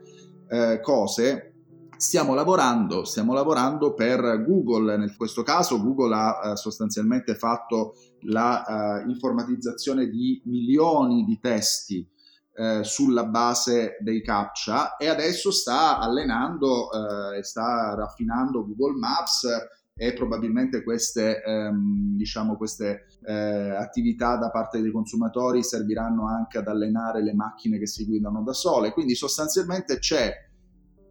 eh, 0.50 0.80
cose 0.82 1.54
Stiamo 2.00 2.34
lavorando, 2.34 3.04
stiamo 3.04 3.34
lavorando 3.34 3.94
per 3.94 4.46
Google, 4.48 4.96
in 4.96 5.14
questo 5.18 5.44
caso 5.44 5.82
Google 5.82 6.16
ha 6.16 6.52
uh, 6.52 6.56
sostanzialmente 6.56 7.36
fatto 7.36 7.96
la 8.22 9.04
uh, 9.04 9.10
informatizzazione 9.10 10.08
di 10.08 10.42
milioni 10.46 11.26
di 11.26 11.38
testi 11.42 12.10
uh, 12.56 12.84
sulla 12.84 13.26
base 13.26 13.98
dei 14.00 14.24
captcha 14.24 14.96
e 14.96 15.10
adesso 15.10 15.52
sta 15.52 16.00
allenando 16.00 16.88
e 17.36 17.44
sta 17.44 17.94
raffinando 17.96 18.66
Google 18.66 18.98
Maps 18.98 19.46
e 19.94 20.14
probabilmente 20.14 20.82
queste, 20.82 21.44
ehm, 21.44 22.16
diciamo, 22.16 22.56
queste 22.56 23.08
eh, 23.26 23.72
attività 23.76 24.38
da 24.38 24.50
parte 24.50 24.80
dei 24.80 24.94
consumatori 24.94 25.62
serviranno 25.62 26.26
anche 26.26 26.60
ad 26.60 26.70
allenare 26.70 27.22
le 27.22 27.34
macchine 27.34 27.78
che 27.78 27.88
si 27.88 28.06
guidano 28.06 28.42
da 28.42 28.54
sole. 28.54 28.94
Quindi 28.94 29.16
sostanzialmente 29.16 30.00
c'è 30.00 30.34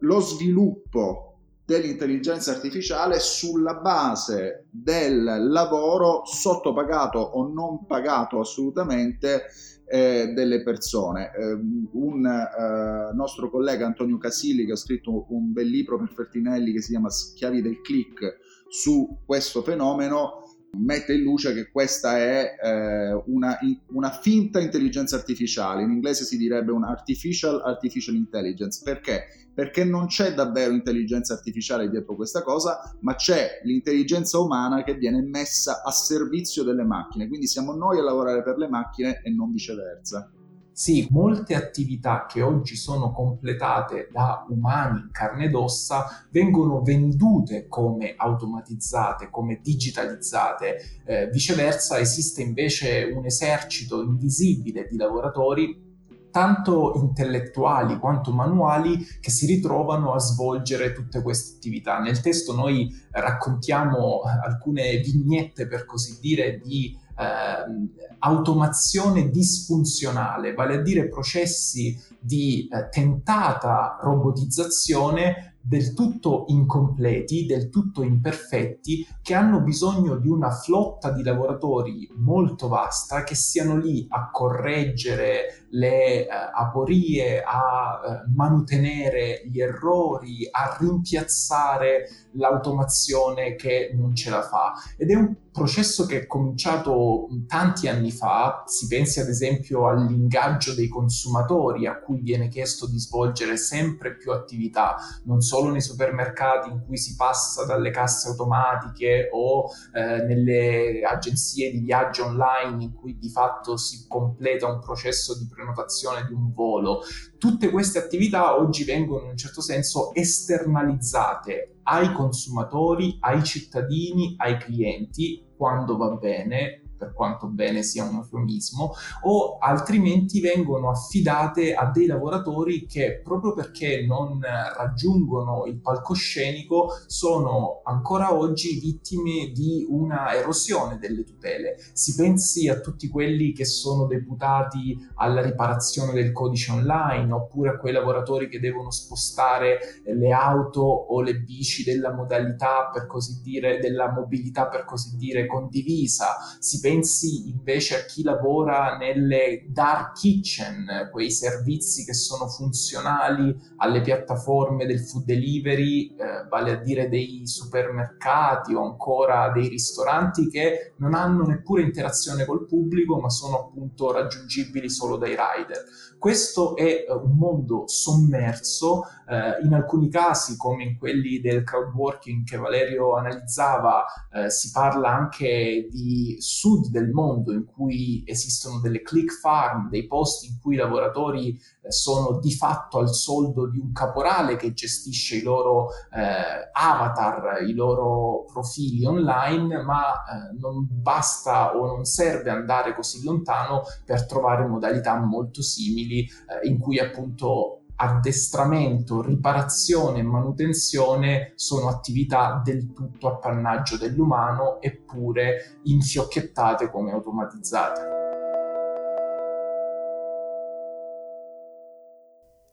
lo 0.01 0.21
sviluppo 0.21 1.29
dell'intelligenza 1.65 2.53
artificiale 2.53 3.19
sulla 3.19 3.75
base 3.75 4.69
del 4.71 5.23
lavoro 5.23 6.23
sottopagato 6.25 7.19
o 7.19 7.47
non 7.53 7.85
pagato 7.85 8.41
assolutamente 8.41 9.45
eh, 9.85 10.33
delle 10.35 10.63
persone. 10.63 11.31
Eh, 11.35 11.59
un 11.93 12.25
eh, 12.27 13.15
nostro 13.15 13.51
collega 13.51 13.85
Antonio 13.85 14.17
Casilli 14.17 14.65
che 14.65 14.73
ha 14.73 14.77
scritto 14.77 15.27
un 15.29 15.53
bel 15.53 15.69
libro 15.69 15.99
per 15.99 16.09
Fertinelli 16.09 16.73
che 16.73 16.81
si 16.81 16.93
chiama 16.93 17.11
Schiavi 17.11 17.61
del 17.61 17.81
click 17.83 18.39
su 18.69 19.19
questo 19.27 19.63
fenomeno 19.63 20.48
mette 20.73 21.15
in 21.15 21.23
luce 21.23 21.55
che 21.55 21.71
questa 21.71 22.19
è 22.19 22.57
eh, 22.63 23.23
una, 23.27 23.59
una, 23.93 24.11
finta 24.11 24.61
intelligenza 24.61 25.17
artificiale, 25.17 25.83
in 25.83 25.91
inglese 25.91 26.25
si 26.25 26.37
direbbe 26.37 26.73
un 26.73 26.85
artificial 26.85 27.63
artificial 27.65 28.15
intelligence, 28.15 28.81
perché? 28.85 29.25
Perché 29.55 29.85
non 29.85 30.07
c'è 30.07 30.35
davvero 30.35 30.73
intelligenza 30.73 31.35
artificiale 31.35 31.89
dietro 31.89 32.15
questa 32.15 32.43
cosa, 32.43 32.95
ma 33.01 33.15
c'è 33.15 33.61
l'intelligenza 33.65 34.39
umana 34.39 34.85
che 34.85 34.95
viene 34.95 35.23
messa 35.23 35.83
a 35.83 35.91
servizio 35.91 36.63
delle 36.63 36.85
macchine, 36.85 37.29
quindi 37.29 37.47
siamo 37.47 37.75
noi 37.75 37.99
a 37.99 38.03
lavorare 38.03 38.43
per 38.43 38.57
le 38.59 38.69
macchine 38.69 39.21
e 39.23 39.31
non 39.31 39.51
viceversa. 39.51 40.31
Sì, 40.79 41.09
molte 41.11 41.57
attività 41.57 42.27
che 42.29 42.41
oggi 42.41 42.77
sono 42.77 43.11
completate 43.11 44.09
da 44.13 44.47
umani 44.49 45.01
in 45.01 45.09
carne 45.11 45.47
ed 45.47 45.57
ossa 45.57 46.25
vengono 46.31 46.83
vendute 46.83 47.67
come 47.67 48.15
automatizzate, 48.17 49.29
come 49.29 49.59
digitalizzate. 49.61 51.01
Eh, 51.05 51.31
viceversa 51.33 51.99
esiste 51.99 52.43
invece 52.43 53.11
un 53.13 53.25
esercito 53.25 54.05
invisibile 54.05 54.87
di 54.89 54.97
lavoratori 54.97 55.87
tanto 56.31 56.93
intellettuali 56.95 57.99
quanto 57.99 58.33
manuali 58.33 59.05
che 59.21 59.31
si 59.31 59.47
ritrovano 59.47 60.13
a 60.13 60.21
svolgere 60.21 60.93
tutte 60.93 61.23
queste 61.23 61.57
attività. 61.57 61.99
Nel 61.99 62.21
testo 62.21 62.55
noi 62.55 62.89
raccontiamo 63.11 64.21
alcune 64.45 64.99
vignette, 64.99 65.67
per 65.67 65.85
così 65.87 66.21
dire, 66.21 66.61
di 66.61 66.97
eh, 67.19 67.89
automazione 68.21 69.31
disfunzionale, 69.31 70.55
vale 70.55 70.75
a 70.75 70.83
dire 70.83 71.09
processi 71.09 71.99
di 72.19 72.69
eh, 72.71 72.89
tentata 72.89 73.99
robotizzazione 74.01 75.58
del 75.61 75.93
tutto 75.95 76.45
incompleti, 76.49 77.45
del 77.45 77.69
tutto 77.69 78.03
imperfetti, 78.03 79.07
che 79.23 79.35
hanno 79.35 79.61
bisogno 79.61 80.17
di 80.17 80.29
una 80.29 80.51
flotta 80.51 81.11
di 81.13 81.23
lavoratori 81.23 82.09
molto 82.17 82.69
vasta 82.69 83.23
che 83.23 83.35
siano 83.35 83.77
lì 83.77 84.07
a 84.09 84.31
correggere 84.31 85.67
le 85.71 86.27
eh, 86.27 86.29
aporie, 86.55 87.43
a 87.43 88.01
eh, 88.03 88.31
manutenere 88.35 89.43
gli 89.51 89.61
errori, 89.61 90.49
a 90.51 90.77
rimpiazzare 90.79 92.09
l'automazione 92.33 93.55
che 93.55 93.93
non 93.95 94.15
ce 94.15 94.31
la 94.31 94.43
fa. 94.43 94.73
Ed 94.97 95.11
è 95.11 95.15
un 95.15 95.35
processo 95.53 96.07
che 96.07 96.23
è 96.23 96.27
cominciato 96.27 97.27
tanti 97.47 97.89
anni 97.89 98.13
fa, 98.13 98.63
si 98.67 98.87
pensi 98.87 99.21
ad 99.21 99.29
esempio 99.29 99.89
all'ingaggio 99.89 100.73
dei 100.73 100.89
consumatori 100.89 101.87
a 101.87 101.99
cui 101.99 102.21
viene 102.21 102.49
chiesto 102.49 102.87
di 102.87 102.99
svolgere 102.99 103.57
sempre 103.57 104.17
più 104.17 104.31
attività, 104.31 104.97
non 105.25 105.41
solo 105.41 105.58
nei 105.67 105.81
supermercati 105.81 106.71
in 106.71 106.85
cui 106.85 106.97
si 106.97 107.17
passa 107.17 107.65
dalle 107.65 107.91
casse 107.91 108.29
automatiche 108.29 109.29
o 109.33 109.65
eh, 109.93 110.23
nelle 110.23 111.03
agenzie 111.03 111.71
di 111.71 111.79
viaggio 111.79 112.27
online 112.27 112.85
in 112.85 112.95
cui 112.95 113.19
di 113.19 113.29
fatto 113.31 113.77
si 113.77 114.07
completa 114.09 114.67
un 114.67 114.81
processo 114.81 115.37
di 115.37 115.47
prenotazione 115.47 116.25
di 116.27 116.33
un 116.33 116.53
volo. 116.53 117.01
Tutte 117.39 117.71
queste 117.71 117.99
attività 117.99 118.57
oggi 118.57 118.85
vengono 118.85 119.25
in 119.25 119.31
un 119.31 119.37
certo 119.37 119.61
senso 119.61 120.15
esternalizzate 120.15 121.81
ai 121.85 122.13
consumatori, 122.13 123.17
ai 123.21 123.43
cittadini, 123.43 124.35
ai 124.39 124.59
clienti, 124.59 125.47
quando 125.57 125.97
va 125.97 126.11
bene, 126.11 126.83
per 126.99 127.13
quanto 127.15 127.47
bene 127.47 127.83
sia 127.83 128.05
un 128.05 128.17
eufemismo, 128.17 128.93
o 129.23 129.59
altrimenti 129.59 130.41
vengono 130.41 130.91
affidate 130.91 131.75
a 131.75 131.91
dei 131.91 132.07
lavoratori 132.07 132.87
che 132.87 133.21
proprio 133.23 133.55
perché 133.55 134.05
non 134.07 134.41
raggiungono 134.41 135.65
il 135.67 135.81
palcoscenico 135.81 136.91
sono 137.07 137.81
ancora 137.85 138.35
oggi 138.35 138.79
vittime 138.81 139.51
di 139.53 139.87
una 139.89 140.35
erosione 140.35 140.99
delle 140.99 141.25
tutele. 141.25 141.77
Si 141.93 142.15
pensi 142.15 142.69
a 142.69 142.81
tutti 142.81 143.09
quelli 143.09 143.53
che 143.53 143.65
sono 143.65 144.07
deputati 144.07 144.97
alla 145.15 145.41
riparazione 145.41 146.13
del 146.13 146.33
codice 146.33 146.73
online 146.73 147.33
oppure 147.33 147.71
a 147.71 147.77
quei 147.77 147.93
lavoratori 147.93 148.49
che 148.49 148.61
devono 148.61 148.91
spostare 148.91 149.79
le 150.05 150.33
auto 150.33 150.83
o 150.83 151.21
le 151.23 151.37
bici 151.37 151.85
della 151.85 152.13
modalità 152.13 152.91
per 152.93 153.07
così 153.07 153.41
dire 153.43 153.79
della 153.79 154.13
mobilità 154.13 154.69
per 154.69 154.85
così 154.85 155.17
dire 155.17 155.47
condivisa. 155.47 156.37
Si 156.59 156.81
pensi 156.81 156.88
invece 156.91 157.97
a 157.97 158.05
chi 158.05 158.23
lavora 158.23 158.97
nelle 158.97 159.65
dark 159.69 160.15
kitchen, 160.15 161.09
quei 161.11 161.31
servizi 161.31 162.05
che 162.05 162.15
sono 162.15 162.49
funzionali 162.49 163.57
alle 163.77 164.01
piattaforme 164.01 164.87
del 164.87 165.01
food 165.01 165.25
delivery, 165.25 166.15
eh, 166.15 166.47
vale 166.49 166.73
a 166.73 166.77
dire 166.77 167.09
dei 167.09 167.43
supermercati 167.45 168.75
o 168.75 168.85
ancora 168.85 169.51
dei 169.51 169.69
ristoranti 169.69 170.49
che 170.49 170.95
non 170.97 171.15
hanno 171.15 171.45
neppure 171.45 171.83
interazione 171.83 172.45
col 172.45 172.67
pubblico 172.67 173.21
ma 173.21 173.31
sono 173.31 173.67
appunto 173.67 174.13
raggiungibili 174.13 174.89
solo 174.89 175.17
dai 175.17 175.37
rider. 175.37 175.85
Questo 176.19 176.75
è 176.75 176.83
eh, 176.83 177.13
un 177.13 177.37
mondo 177.37 177.87
sommerso, 177.87 179.05
eh, 179.29 179.65
in 179.65 179.73
alcuni 179.73 180.09
casi 180.09 180.57
come 180.57 180.83
in 180.83 180.99
quelli 180.99 181.41
del 181.41 181.63
crowd 181.63 181.95
working 181.95 182.45
che 182.45 182.57
Valerio 182.57 183.15
analizzava, 183.15 184.05
eh, 184.33 184.51
si 184.51 184.73
parla 184.73 185.11
anche 185.11 185.87
di 185.91 186.37
sud 186.41 186.89
del 186.89 187.11
mondo 187.11 187.53
in 187.53 187.65
cui 187.65 188.25
esistono 188.27 188.81
delle 188.81 189.03
click 189.03 189.33
farm, 189.39 189.89
dei 189.91 190.07
posti 190.07 190.49
in 190.49 190.59
cui 190.61 190.75
i 190.75 190.79
lavoratori 190.79 191.57
sono 191.89 192.39
di 192.39 192.53
fatto 192.53 192.99
al 192.99 193.13
soldo 193.13 193.69
di 193.69 193.79
un 193.79 193.93
caporale 193.93 194.57
che 194.57 194.73
gestisce 194.73 195.37
i 195.37 195.43
loro 195.43 195.89
eh, 196.15 196.71
avatar, 196.73 197.63
i 197.63 197.73
loro 197.73 198.45
profili 198.53 199.05
online, 199.05 199.83
ma 199.83 200.13
eh, 200.13 200.59
non 200.59 200.87
basta 200.91 201.77
o 201.77 201.87
non 201.87 202.05
serve 202.05 202.51
andare 202.51 202.95
così 202.95 203.23
lontano 203.25 203.83
per 204.05 204.27
trovare 204.27 204.67
modalità 204.67 205.17
molto 205.19 205.63
simili 205.63 206.23
eh, 206.25 206.69
in 206.69 206.79
cui 206.79 206.99
appunto 206.99 207.83
addestramento, 208.01 209.23
riparazione 209.23 210.21
e 210.21 210.23
manutenzione 210.23 211.53
sono 211.57 211.89
attività 211.89 212.61
del 212.65 212.93
tutto 212.93 213.29
appannaggio 213.29 213.97
dell'umano 213.97 214.81
eppure 214.81 215.81
infiocchettate 215.85 216.91
come 216.91 217.13
automatizzate. 217.13 218.18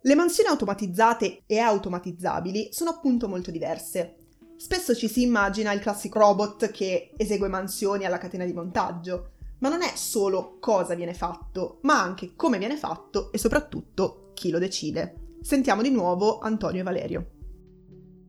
Le 0.05 0.13
mansioni 0.13 0.49
automatizzate 0.49 1.45
e 1.47 1.57
automatizzabili 1.57 2.69
sono 2.71 2.91
appunto 2.91 3.27
molto 3.27 3.49
diverse. 3.49 4.17
Spesso 4.55 4.93
ci 4.93 5.07
si 5.07 5.23
immagina 5.23 5.71
il 5.71 5.79
classico 5.79 6.19
robot 6.19 6.69
che 6.69 7.09
esegue 7.17 7.47
mansioni 7.47 8.05
alla 8.05 8.19
catena 8.19 8.45
di 8.45 8.53
montaggio, 8.53 9.31
ma 9.61 9.69
non 9.69 9.81
è 9.81 9.93
solo 9.95 10.57
cosa 10.59 10.93
viene 10.93 11.15
fatto, 11.15 11.79
ma 11.81 11.99
anche 12.03 12.33
come 12.35 12.59
viene 12.59 12.77
fatto 12.77 13.31
e 13.31 13.39
soprattutto 13.39 14.29
chi 14.35 14.51
lo 14.51 14.59
decide. 14.59 15.37
Sentiamo 15.41 15.81
di 15.81 15.89
nuovo 15.89 16.37
Antonio 16.37 16.81
e 16.81 16.83
Valerio. 16.83 17.29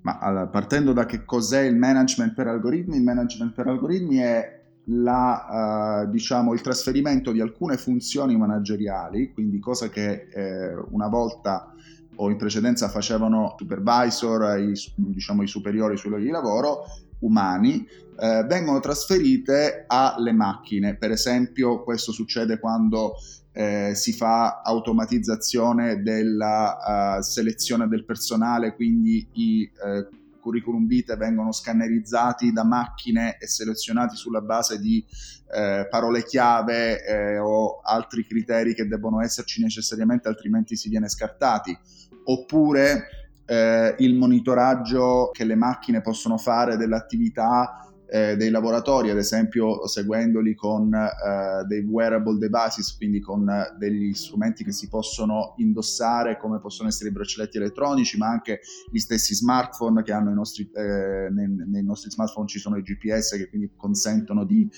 Ma 0.01 0.19
allora, 0.19 0.47
partendo 0.47 0.95
da 0.95 1.05
che 1.05 1.27
cos'è 1.27 1.61
il 1.61 1.77
management 1.77 2.33
per 2.33 2.47
algoritmi, 2.47 2.97
il 2.97 3.03
management 3.03 3.53
per 3.53 3.67
algoritmi 3.67 4.17
è 4.17 4.56
la, 4.89 6.05
uh, 6.05 6.11
diciamo, 6.11 6.53
il 6.53 6.61
trasferimento 6.61 7.33
di 7.33 7.41
alcune 7.41 7.77
funzioni 7.77 8.37
manageriali, 8.37 9.33
quindi 9.33 9.59
cosa 9.59 9.89
che 9.89 10.29
eh, 10.33 10.75
una 10.91 11.09
volta 11.09 11.73
o 12.17 12.31
in 12.31 12.37
precedenza 12.37 12.89
facevano 12.89 13.55
supervisor, 13.59 14.59
i, 14.59 14.73
diciamo, 14.95 15.43
i 15.43 15.49
superiori 15.49 15.97
sui 15.97 16.11
luoghi 16.11 16.27
di 16.27 16.31
lavoro, 16.31 16.85
umani 17.21 17.87
eh, 18.19 18.45
vengono 18.49 18.81
trasferite 18.81 19.85
alle 19.87 20.33
macchine. 20.33 20.97
Per 20.97 21.11
esempio, 21.11 21.83
questo 21.83 22.13
succede 22.13 22.59
quando 22.59 23.15
eh, 23.53 23.93
si 23.95 24.13
fa 24.13 24.61
automatizzazione 24.63 26.03
della 26.03 27.17
uh, 27.19 27.23
selezione 27.23 27.89
del 27.89 28.05
personale, 28.05 28.75
quindi 28.75 29.27
i 29.33 29.63
eh, 29.63 30.07
curriculum 30.47 30.87
vitae 30.87 31.17
vengono 31.17 31.51
scannerizzati 31.51 32.53
da 32.53 32.65
macchine 32.65 33.37
e 33.41 33.49
selezionati 33.49 34.15
sulla 34.15 34.41
base 34.41 34.79
di 34.79 35.05
eh, 35.53 35.89
parole 35.91 36.23
chiave 36.23 37.05
eh, 37.05 37.39
o 37.39 37.81
altri 37.83 38.25
criteri 38.25 38.73
che 38.73 38.87
debbono 38.87 39.21
esserci 39.21 39.61
necessariamente, 39.61 40.29
altrimenti 40.29 40.77
si 40.77 40.89
viene 40.89 41.09
scartati. 41.09 41.77
Oppure 42.25 43.09
eh, 43.45 43.95
il 43.99 44.15
monitoraggio 44.15 45.31
che 45.33 45.45
le 45.45 45.57
macchine 45.57 46.01
possono 46.01 46.37
fare 46.39 46.77
dell'attività 46.77 47.86
eh, 48.09 48.37
dei 48.37 48.51
lavoratori, 48.51 49.11
ad 49.11 49.19
esempio 49.19 49.87
seguendoli 49.87 50.55
con 50.55 50.95
eh, 50.95 51.65
dei 51.67 51.81
wearable 51.81 52.39
devices, 52.39 52.97
quindi 52.97 53.21
con 53.21 53.49
eh, 53.49 53.75
degli 53.79 54.13
strumenti 54.15 54.65
che 54.65 54.73
si 54.73 54.89
possono 54.89 55.55
indossare, 55.57 56.39
come 56.39 56.61
possono 56.61 56.89
essere 56.89 57.11
i 57.11 57.13
braccialetti 57.13 57.57
elettronici, 57.57 58.17
ma 58.17 58.29
anche 58.29 58.61
gli 58.91 58.99
stessi 58.99 59.35
smartphone 59.35 60.03
che 60.03 60.13
hanno 60.13 60.31
i 60.31 60.35
nostri, 60.35 60.71
eh, 60.73 61.29
nei, 61.31 61.49
nei, 61.67 61.83
nostri 61.83 62.11
smartphone 62.11 62.47
ci 62.47 62.59
sono 62.59 62.77
i 62.77 62.83
GPS 62.83 63.37
che 63.37 63.49
quindi 63.49 63.71
consentono 63.77 64.45
di 64.45 64.69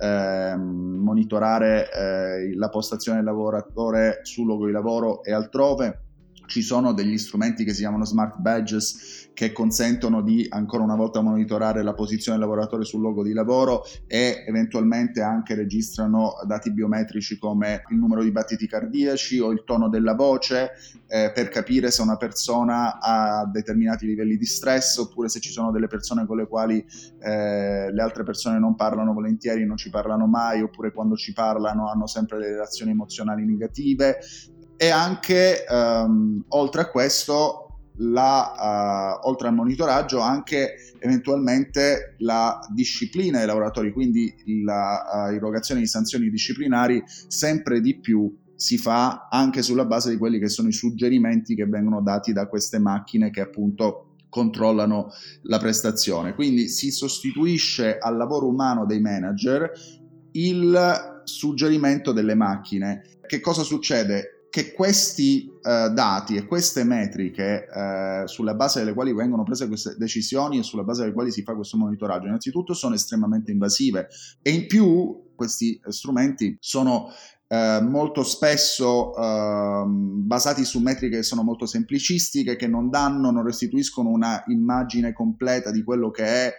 ehm, 0.00 0.60
monitorare 0.60 1.90
eh, 1.90 2.56
la 2.56 2.68
postazione 2.68 3.18
del 3.18 3.26
lavoratore 3.26 4.20
sul 4.22 4.46
luogo 4.46 4.66
di 4.66 4.72
lavoro 4.72 5.22
e 5.22 5.32
altrove. 5.32 6.02
Ci 6.46 6.62
sono 6.62 6.94
degli 6.94 7.18
strumenti 7.18 7.62
che 7.62 7.74
si 7.74 7.80
chiamano 7.80 8.06
smart 8.06 8.38
badges 8.38 9.17
che 9.38 9.52
consentono 9.52 10.20
di 10.20 10.44
ancora 10.50 10.82
una 10.82 10.96
volta 10.96 11.20
monitorare 11.20 11.84
la 11.84 11.94
posizione 11.94 12.36
del 12.36 12.48
lavoratore 12.48 12.82
sul 12.82 12.98
luogo 12.98 13.22
di 13.22 13.32
lavoro 13.32 13.84
e 14.08 14.42
eventualmente 14.44 15.22
anche 15.22 15.54
registrano 15.54 16.32
dati 16.44 16.72
biometrici 16.72 17.38
come 17.38 17.84
il 17.90 17.98
numero 17.98 18.24
di 18.24 18.32
battiti 18.32 18.66
cardiaci 18.66 19.38
o 19.38 19.52
il 19.52 19.62
tono 19.64 19.88
della 19.88 20.16
voce 20.16 20.72
eh, 21.06 21.30
per 21.32 21.50
capire 21.50 21.92
se 21.92 22.02
una 22.02 22.16
persona 22.16 22.98
ha 23.00 23.46
determinati 23.46 24.06
livelli 24.06 24.36
di 24.36 24.44
stress 24.44 24.96
oppure 24.96 25.28
se 25.28 25.38
ci 25.38 25.50
sono 25.50 25.70
delle 25.70 25.86
persone 25.86 26.26
con 26.26 26.36
le 26.36 26.48
quali 26.48 26.84
eh, 27.20 27.92
le 27.92 28.02
altre 28.02 28.24
persone 28.24 28.58
non 28.58 28.74
parlano 28.74 29.12
volentieri, 29.12 29.64
non 29.64 29.76
ci 29.76 29.88
parlano 29.88 30.26
mai 30.26 30.62
oppure 30.62 30.90
quando 30.90 31.14
ci 31.14 31.32
parlano 31.32 31.88
hanno 31.88 32.08
sempre 32.08 32.38
delle 32.38 32.56
reazioni 32.56 32.90
emozionali 32.90 33.44
negative. 33.44 34.18
E 34.80 34.90
anche 34.90 35.64
um, 35.68 36.44
oltre 36.48 36.82
a 36.82 36.88
questo 36.88 37.67
la, 37.98 39.18
uh, 39.22 39.28
oltre 39.28 39.48
al 39.48 39.54
monitoraggio 39.54 40.20
anche 40.20 40.94
eventualmente 40.98 42.14
la 42.18 42.58
disciplina 42.72 43.38
dei 43.38 43.46
lavoratori, 43.46 43.92
quindi 43.92 44.34
la 44.64 45.28
uh, 45.28 45.34
erogazione 45.34 45.80
di 45.80 45.86
sanzioni 45.86 46.30
disciplinari 46.30 47.02
sempre 47.06 47.80
di 47.80 47.98
più 47.98 48.34
si 48.54 48.76
fa 48.76 49.28
anche 49.30 49.62
sulla 49.62 49.84
base 49.84 50.10
di 50.10 50.16
quelli 50.16 50.40
che 50.40 50.48
sono 50.48 50.68
i 50.68 50.72
suggerimenti 50.72 51.54
che 51.54 51.66
vengono 51.66 52.02
dati 52.02 52.32
da 52.32 52.48
queste 52.48 52.78
macchine 52.78 53.30
che 53.30 53.40
appunto 53.40 54.16
controllano 54.28 55.10
la 55.42 55.58
prestazione. 55.58 56.34
Quindi 56.34 56.68
si 56.68 56.90
sostituisce 56.90 57.98
al 57.98 58.16
lavoro 58.16 58.48
umano 58.48 58.84
dei 58.84 59.00
manager 59.00 59.70
il 60.32 61.22
suggerimento 61.24 62.12
delle 62.12 62.34
macchine. 62.34 63.20
Che 63.24 63.40
cosa 63.40 63.62
succede? 63.62 64.37
Che 64.58 64.72
questi 64.72 65.48
uh, 65.48 65.92
dati 65.92 66.34
e 66.34 66.44
queste 66.44 66.82
metriche 66.82 67.68
uh, 67.72 68.26
sulla 68.26 68.54
base 68.54 68.80
delle 68.80 68.92
quali 68.92 69.14
vengono 69.14 69.44
prese 69.44 69.68
queste 69.68 69.94
decisioni 69.96 70.58
e 70.58 70.64
sulla 70.64 70.82
base 70.82 71.02
delle 71.02 71.12
quali 71.12 71.30
si 71.30 71.44
fa 71.44 71.54
questo 71.54 71.76
monitoraggio, 71.76 72.26
innanzitutto 72.26 72.74
sono 72.74 72.96
estremamente 72.96 73.52
invasive 73.52 74.08
e 74.42 74.50
in 74.50 74.66
più 74.66 75.30
questi 75.36 75.80
strumenti 75.86 76.56
sono 76.58 77.06
uh, 77.46 77.84
molto 77.84 78.24
spesso 78.24 79.14
ehm, 79.14 80.26
basati 80.26 80.64
su 80.64 80.80
metriche 80.80 81.18
che 81.18 81.22
sono 81.22 81.44
molto 81.44 81.64
semplicistiche, 81.64 82.56
che 82.56 82.66
non 82.66 82.90
danno, 82.90 83.30
non 83.30 83.44
restituiscono 83.44 84.08
una 84.08 84.42
immagine 84.48 85.12
completa 85.12 85.70
di 85.70 85.84
quello 85.84 86.10
che 86.10 86.24
è 86.24 86.54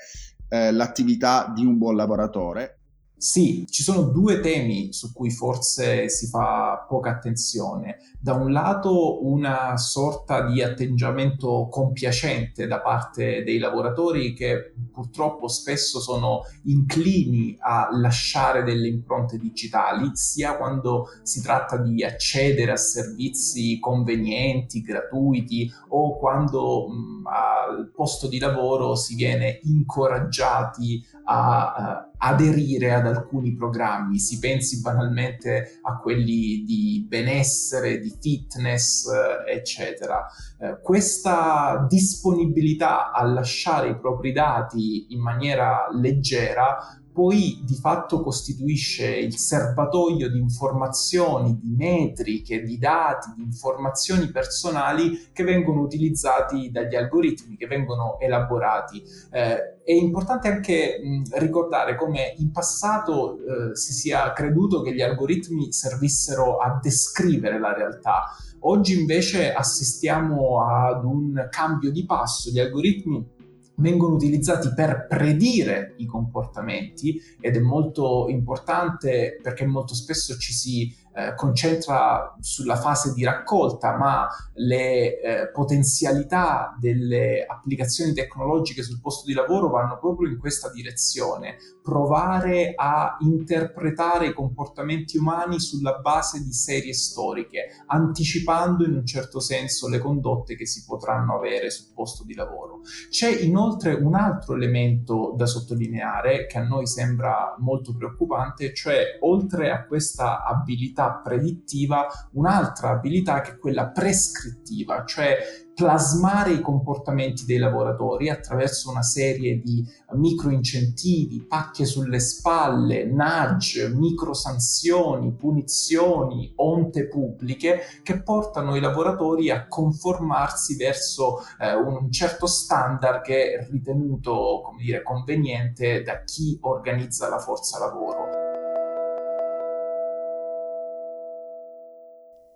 l'attività 0.72 1.52
di 1.54 1.64
un 1.64 1.78
buon 1.78 1.96
lavoratore 1.96 2.79
sì, 3.20 3.66
ci 3.70 3.84
sono 3.84 4.04
due 4.04 4.40
temi 4.40 4.94
su 4.94 5.12
cui 5.12 5.30
forse 5.30 6.08
si 6.08 6.28
fa 6.28 6.86
poca 6.88 7.10
attenzione. 7.10 7.98
Da 8.18 8.34
un 8.34 8.54
lato 8.54 9.28
una 9.28 9.76
sorta 9.76 10.48
di 10.48 10.62
atteggiamento 10.62 11.68
compiacente 11.70 12.66
da 12.66 12.80
parte 12.80 13.44
dei 13.44 13.58
lavoratori 13.58 14.34
che 14.34 14.74
purtroppo 14.90 15.50
spesso 15.50 16.00
sono 16.00 16.44
inclini 16.64 17.58
a 17.60 17.90
lasciare 17.92 18.64
delle 18.64 18.88
impronte 18.88 19.38
digitali, 19.38 20.12
sia 20.14 20.56
quando 20.56 21.08
si 21.22 21.42
tratta 21.42 21.76
di 21.76 22.06
accedere 22.06 22.72
a 22.72 22.78
servizi 22.78 23.80
convenienti, 23.80 24.82
gratuiti 24.82 25.70
o 25.90 26.18
quando 26.18 26.88
mh, 26.88 27.28
al 27.28 27.92
posto 27.94 28.30
di 28.30 28.40
lavoro 28.40 28.96
si 28.96 29.16
viene 29.16 29.60
incoraggiati 29.64 31.06
a 31.26 32.06
uh, 32.06 32.09
aderire 32.20 32.94
ad 32.94 33.08
alcuni 33.08 33.54
programmi, 33.54 34.20
si 34.20 34.40
pensi 34.40 34.82
banalmente 34.82 35.80
a 35.84 35.98
quelli 35.98 36.64
di 36.66 37.06
benessere, 37.08 38.00
di 38.00 38.16
fitness, 38.20 39.06
uh, 39.06 39.50
eccetera. 39.50 40.26
Uh, 40.58 40.82
questa 40.82 41.86
disponibilità 41.90 43.12
a 43.12 43.24
lasciare 43.26 43.90
i 43.90 43.98
propri 43.98 44.32
dati 44.32 45.08
in 45.10 45.22
maniera 45.22 45.88
leggera 45.92 46.99
poi 47.20 47.60
di 47.66 47.76
fatto 47.76 48.22
costituisce 48.22 49.06
il 49.06 49.36
serbatoio 49.36 50.30
di 50.30 50.40
informazioni, 50.40 51.60
di 51.62 51.76
metriche, 51.76 52.64
di 52.64 52.78
dati, 52.78 53.34
di 53.36 53.44
informazioni 53.44 54.32
personali 54.32 55.28
che 55.34 55.44
vengono 55.44 55.82
utilizzati 55.82 56.72
dagli 56.72 56.96
algoritmi, 56.96 57.58
che 57.58 57.68
vengono 57.68 58.18
elaborati. 58.22 59.04
Eh, 59.32 59.80
è 59.84 59.92
importante 59.92 60.48
anche 60.48 61.02
mh, 61.04 61.38
ricordare 61.40 61.98
come 61.98 62.36
in 62.38 62.52
passato 62.52 63.36
eh, 63.36 63.76
si 63.76 63.92
sia 63.92 64.32
creduto 64.32 64.82
che 64.82 64.94
gli 64.94 65.02
algoritmi 65.02 65.74
servissero 65.74 66.56
a 66.56 66.80
descrivere 66.82 67.60
la 67.60 67.74
realtà. 67.74 68.34
Oggi 68.62 68.98
invece 68.98 69.52
assistiamo 69.52 70.66
ad 70.66 71.04
un 71.04 71.50
cambio 71.52 71.92
di 71.92 72.06
passo, 72.06 72.50
gli 72.50 72.60
algoritmi 72.60 73.38
vengono 73.80 74.16
utilizzati 74.16 74.74
per 74.74 75.08
predire 75.08 75.96
i 75.98 76.06
comportamenti 76.06 77.20
ed 77.40 77.56
è 77.56 77.60
molto 77.60 78.28
importante 78.30 79.40
perché 79.42 79.66
molto 79.66 79.94
spesso 79.94 80.38
ci 80.38 80.54
si 80.54 80.96
eh, 81.20 81.36
concentra 81.36 82.36
sulla 82.40 82.78
fase 82.78 83.14
di 83.14 83.26
raccolta, 83.26 83.98
ma 83.98 84.28
le 84.54 85.20
eh, 85.20 85.52
potenzialità 85.52 86.76
delle 86.80 87.46
applicazioni 87.46 88.14
tecnologiche 88.14 88.84
sul 88.84 89.02
posto 89.02 89.26
di 89.28 89.34
lavoro 89.34 89.70
vanno 89.70 89.98
proprio 90.00 90.30
in 90.30 90.38
questa 90.38 90.72
direzione, 90.72 91.58
provare 91.84 92.74
a 92.76 93.18
interpretare 93.20 94.28
i 94.28 94.34
comportamenti 94.34 95.18
umani 95.18 95.60
sulla 95.60 96.00
base 96.00 96.42
di 96.42 96.54
serie 96.54 96.94
storiche, 96.94 97.84
anticipando 97.88 98.86
in 98.86 98.94
un 98.94 99.06
certo 99.06 99.40
senso 99.40 99.90
le 99.90 100.00
condotte 100.00 100.56
che 100.56 100.66
si 100.66 100.86
potranno 100.86 101.36
avere 101.36 101.70
sul 101.70 101.92
posto 101.94 102.24
di 102.24 102.34
lavoro. 102.34 102.82
C'è 103.10 103.30
inoltre 103.30 103.94
un 103.94 104.16
altro 104.16 104.56
elemento 104.56 105.34
da 105.36 105.46
sottolineare 105.46 106.46
che 106.46 106.60
a 106.60 106.64
noi 106.64 106.88
sembra 106.88 107.56
molto 107.58 107.94
preoccupante, 107.96 108.74
cioè 108.74 109.18
oltre 109.22 109.72
a 109.72 109.86
questa 109.86 110.44
abilità 110.44 111.09
predittiva, 111.18 112.08
un'altra 112.34 112.92
abilità 112.92 113.42
che 113.42 113.52
è 113.52 113.58
quella 113.58 113.90
prescrittiva, 113.90 115.04
cioè 115.06 115.38
plasmare 115.80 116.52
i 116.52 116.60
comportamenti 116.60 117.46
dei 117.46 117.58
lavoratori 117.58 118.30
attraverso 118.30 118.90
una 118.90 119.02
serie 119.02 119.62
di 119.62 119.82
micro 120.16 120.50
incentivi, 120.50 121.46
pacche 121.48 121.86
sulle 121.86 122.20
spalle, 122.20 123.06
nudge, 123.06 123.88
micro 123.88 124.34
sanzioni, 124.34 125.34
punizioni, 125.34 126.52
onte 126.58 127.08
pubbliche 127.08 127.80
che 128.04 128.22
portano 128.22 128.76
i 128.76 128.82
lavoratori 128.82 129.50
a 129.52 129.68
conformarsi 129.68 130.76
verso 130.76 131.38
eh, 131.58 131.74
un 131.74 132.12
certo 132.12 132.46
standard 132.46 133.22
che 133.22 133.54
è 133.54 133.68
ritenuto 133.70 134.62
come 134.66 134.84
dire, 134.84 135.02
conveniente 135.02 136.04
da 136.04 136.24
chi 136.26 136.58
organizza 136.62 137.30
la 137.30 137.40
forza 137.40 137.80
lavoro. 137.80 138.39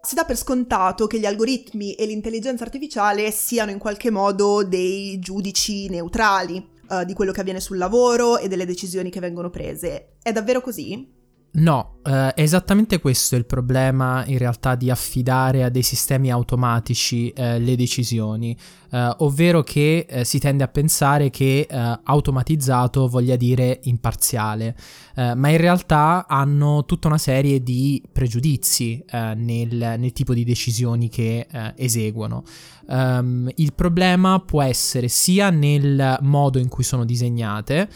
Si 0.06 0.16
dà 0.16 0.26
per 0.26 0.36
scontato 0.36 1.08
che 1.08 1.18
gli 1.18 1.26
algoritmi 1.26 1.94
e 1.94 2.06
l'intelligenza 2.06 2.66
artificiale 2.66 3.32
siano 3.32 3.72
in 3.72 3.78
qualche 3.78 4.12
modo 4.12 4.62
dei 4.62 5.18
giudici 5.18 5.88
neutrali 5.88 6.58
uh, 6.90 7.06
di 7.06 7.14
quello 7.14 7.32
che 7.32 7.40
avviene 7.40 7.62
sul 7.62 7.78
lavoro 7.78 8.38
e 8.38 8.50
delle 8.50 8.66
decisioni 8.66 9.10
che 9.10 9.22
vengono 9.22 9.50
prese. 9.50 10.16
È 10.22 10.34
davvero 10.34 10.60
così? 10.60 11.10
No, 11.52 12.00
Uh, 12.04 12.34
è 12.34 12.42
esattamente 12.42 13.00
questo 13.00 13.38
il 13.38 13.46
problema 13.46 14.26
in 14.26 14.38
realtà 14.38 14.76
di 14.76 14.90
affidare 14.90 15.64
a 15.64 15.70
dei 15.70 15.84
sistemi 15.84 16.30
automatici 16.30 17.34
uh, 17.34 17.58
le 17.60 17.78
decisioni, 17.78 18.58
uh, 18.94 19.24
ovvero 19.24 19.64
che 19.64 20.22
si 20.24 20.40
tende 20.40 20.64
a 20.64 20.68
pensare 20.68 21.30
che 21.30 21.68
automatizzato 22.04 23.08
voglia 23.08 23.36
dire 23.36 23.80
imparziale, 23.84 24.76
ma 25.16 25.50
in 25.50 25.58
realtà 25.58 26.26
hanno 26.28 26.86
tutta 26.86 27.08
una 27.08 27.18
serie 27.18 27.62
di 27.62 28.02
pregiudizi 28.12 29.04
nel, 29.12 29.96
nel, 29.98 30.12
tipo 30.12 30.34
di 30.34 30.44
decisioni 30.44 31.10
che 31.10 31.48
eseguono. 31.76 32.44
Um, 32.86 33.50
il 33.56 33.74
problema 33.74 34.40
può 34.40 34.62
essere 34.62 35.08
sia 35.08 35.50
nel 35.50 36.18
modo 36.22 36.60
in 36.60 36.68
cui 36.68 36.84
sono 36.84 37.06
disegnate 37.06 37.90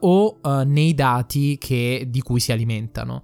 o 0.00 0.38
nei 0.64 0.94
dati 0.94 1.58
che, 1.58 2.06
di 2.08 2.20
cui 2.20 2.40
si 2.40 2.52
alimentano. 2.52 3.22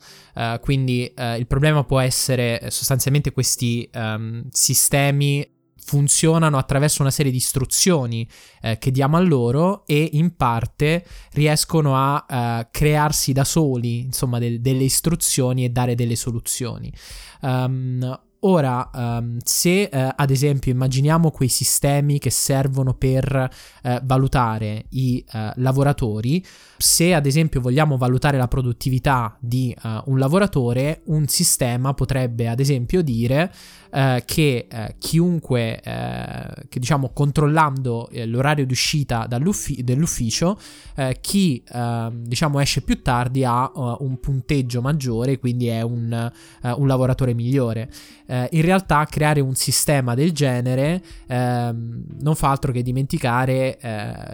Quindi 0.61 1.13
il 1.17 1.47
problema 1.47 1.85
può 1.85 2.01
essere 2.01 2.61
eh, 2.61 2.71
sostanzialmente 2.71 3.33
questi 3.33 3.89
um, 3.95 4.45
sistemi 4.51 5.47
funzionano 5.87 6.59
attraverso 6.59 7.03
una 7.03 7.13
serie 7.13 7.31
di 7.31 7.37
istruzioni 7.37 8.29
eh, 8.61 8.77
che 8.79 8.91
diamo 8.91 9.17
a 9.17 9.21
loro 9.21 9.87
e 9.87 10.11
in 10.15 10.35
parte 10.35 11.07
riescono 11.33 11.95
a 11.95 12.27
uh, 12.29 12.69
crearsi 12.73 13.33
da 13.33 13.45
soli, 13.45 14.01
insomma, 14.01 14.41
del, 14.41 14.61
delle 14.61 14.83
istruzioni 14.83 15.65
e 15.65 15.69
dare 15.69 15.95
delle 15.95 16.17
soluzioni. 16.17 16.93
Um, 17.43 18.19
Ora, 18.49 18.89
um, 18.95 19.39
se 19.43 19.91
uh, 19.93 20.09
ad 20.15 20.31
esempio 20.31 20.71
immaginiamo 20.71 21.33
quei 21.33 21.49
sistemi 21.49 22.21
che 22.21 22.31
servono 22.31 22.95
per 22.95 23.51
uh, 23.83 23.99
valutare 24.05 24.85
i 24.91 25.25
uh, 25.33 25.51
lavoratori, 25.57 26.45
se 26.77 27.13
ad 27.13 27.27
esempio 27.27 27.61
vogliamo 27.61 27.97
valutare 27.97 28.39
la 28.39 28.47
produttività 28.47 29.37
di 29.41 29.75
un 30.05 30.19
lavoratore, 30.19 31.01
un 31.07 31.27
sistema 31.27 31.95
potrebbe 31.95 32.49
ad 32.49 32.61
esempio 32.61 33.03
dire 33.03 33.51
eh, 33.97 34.23
che 34.27 34.67
eh, 34.71 34.97
chiunque, 34.99 35.81
eh, 35.81 36.67
che 36.69 36.79
diciamo 36.79 37.13
controllando 37.15 38.11
eh, 38.11 38.27
l'orario 38.27 38.67
di 38.67 38.73
uscita 38.73 39.27
dell'ufficio, 39.27 40.59
eh, 40.97 41.17
chi 41.23 41.63
ehm, 41.73 42.25
diciamo 42.27 42.61
esce 42.61 42.83
più 42.83 43.01
tardi 43.01 43.43
ha 43.45 43.71
un 44.01 44.21
punteggio 44.21 44.83
maggiore, 44.83 45.39
quindi 45.39 45.69
è 45.69 45.81
un, 45.81 46.31
un 46.63 46.87
lavoratore 46.87 47.33
migliore. 47.33 47.91
In 48.51 48.63
realtà 48.63 49.05
creare 49.05 49.41
un 49.41 49.55
sistema 49.55 50.15
del 50.15 50.33
genere 50.33 51.03
ehm, 51.27 52.05
non 52.21 52.35
fa 52.35 52.51
altro 52.51 52.73
che 52.73 52.83
dimenticare 52.83 53.79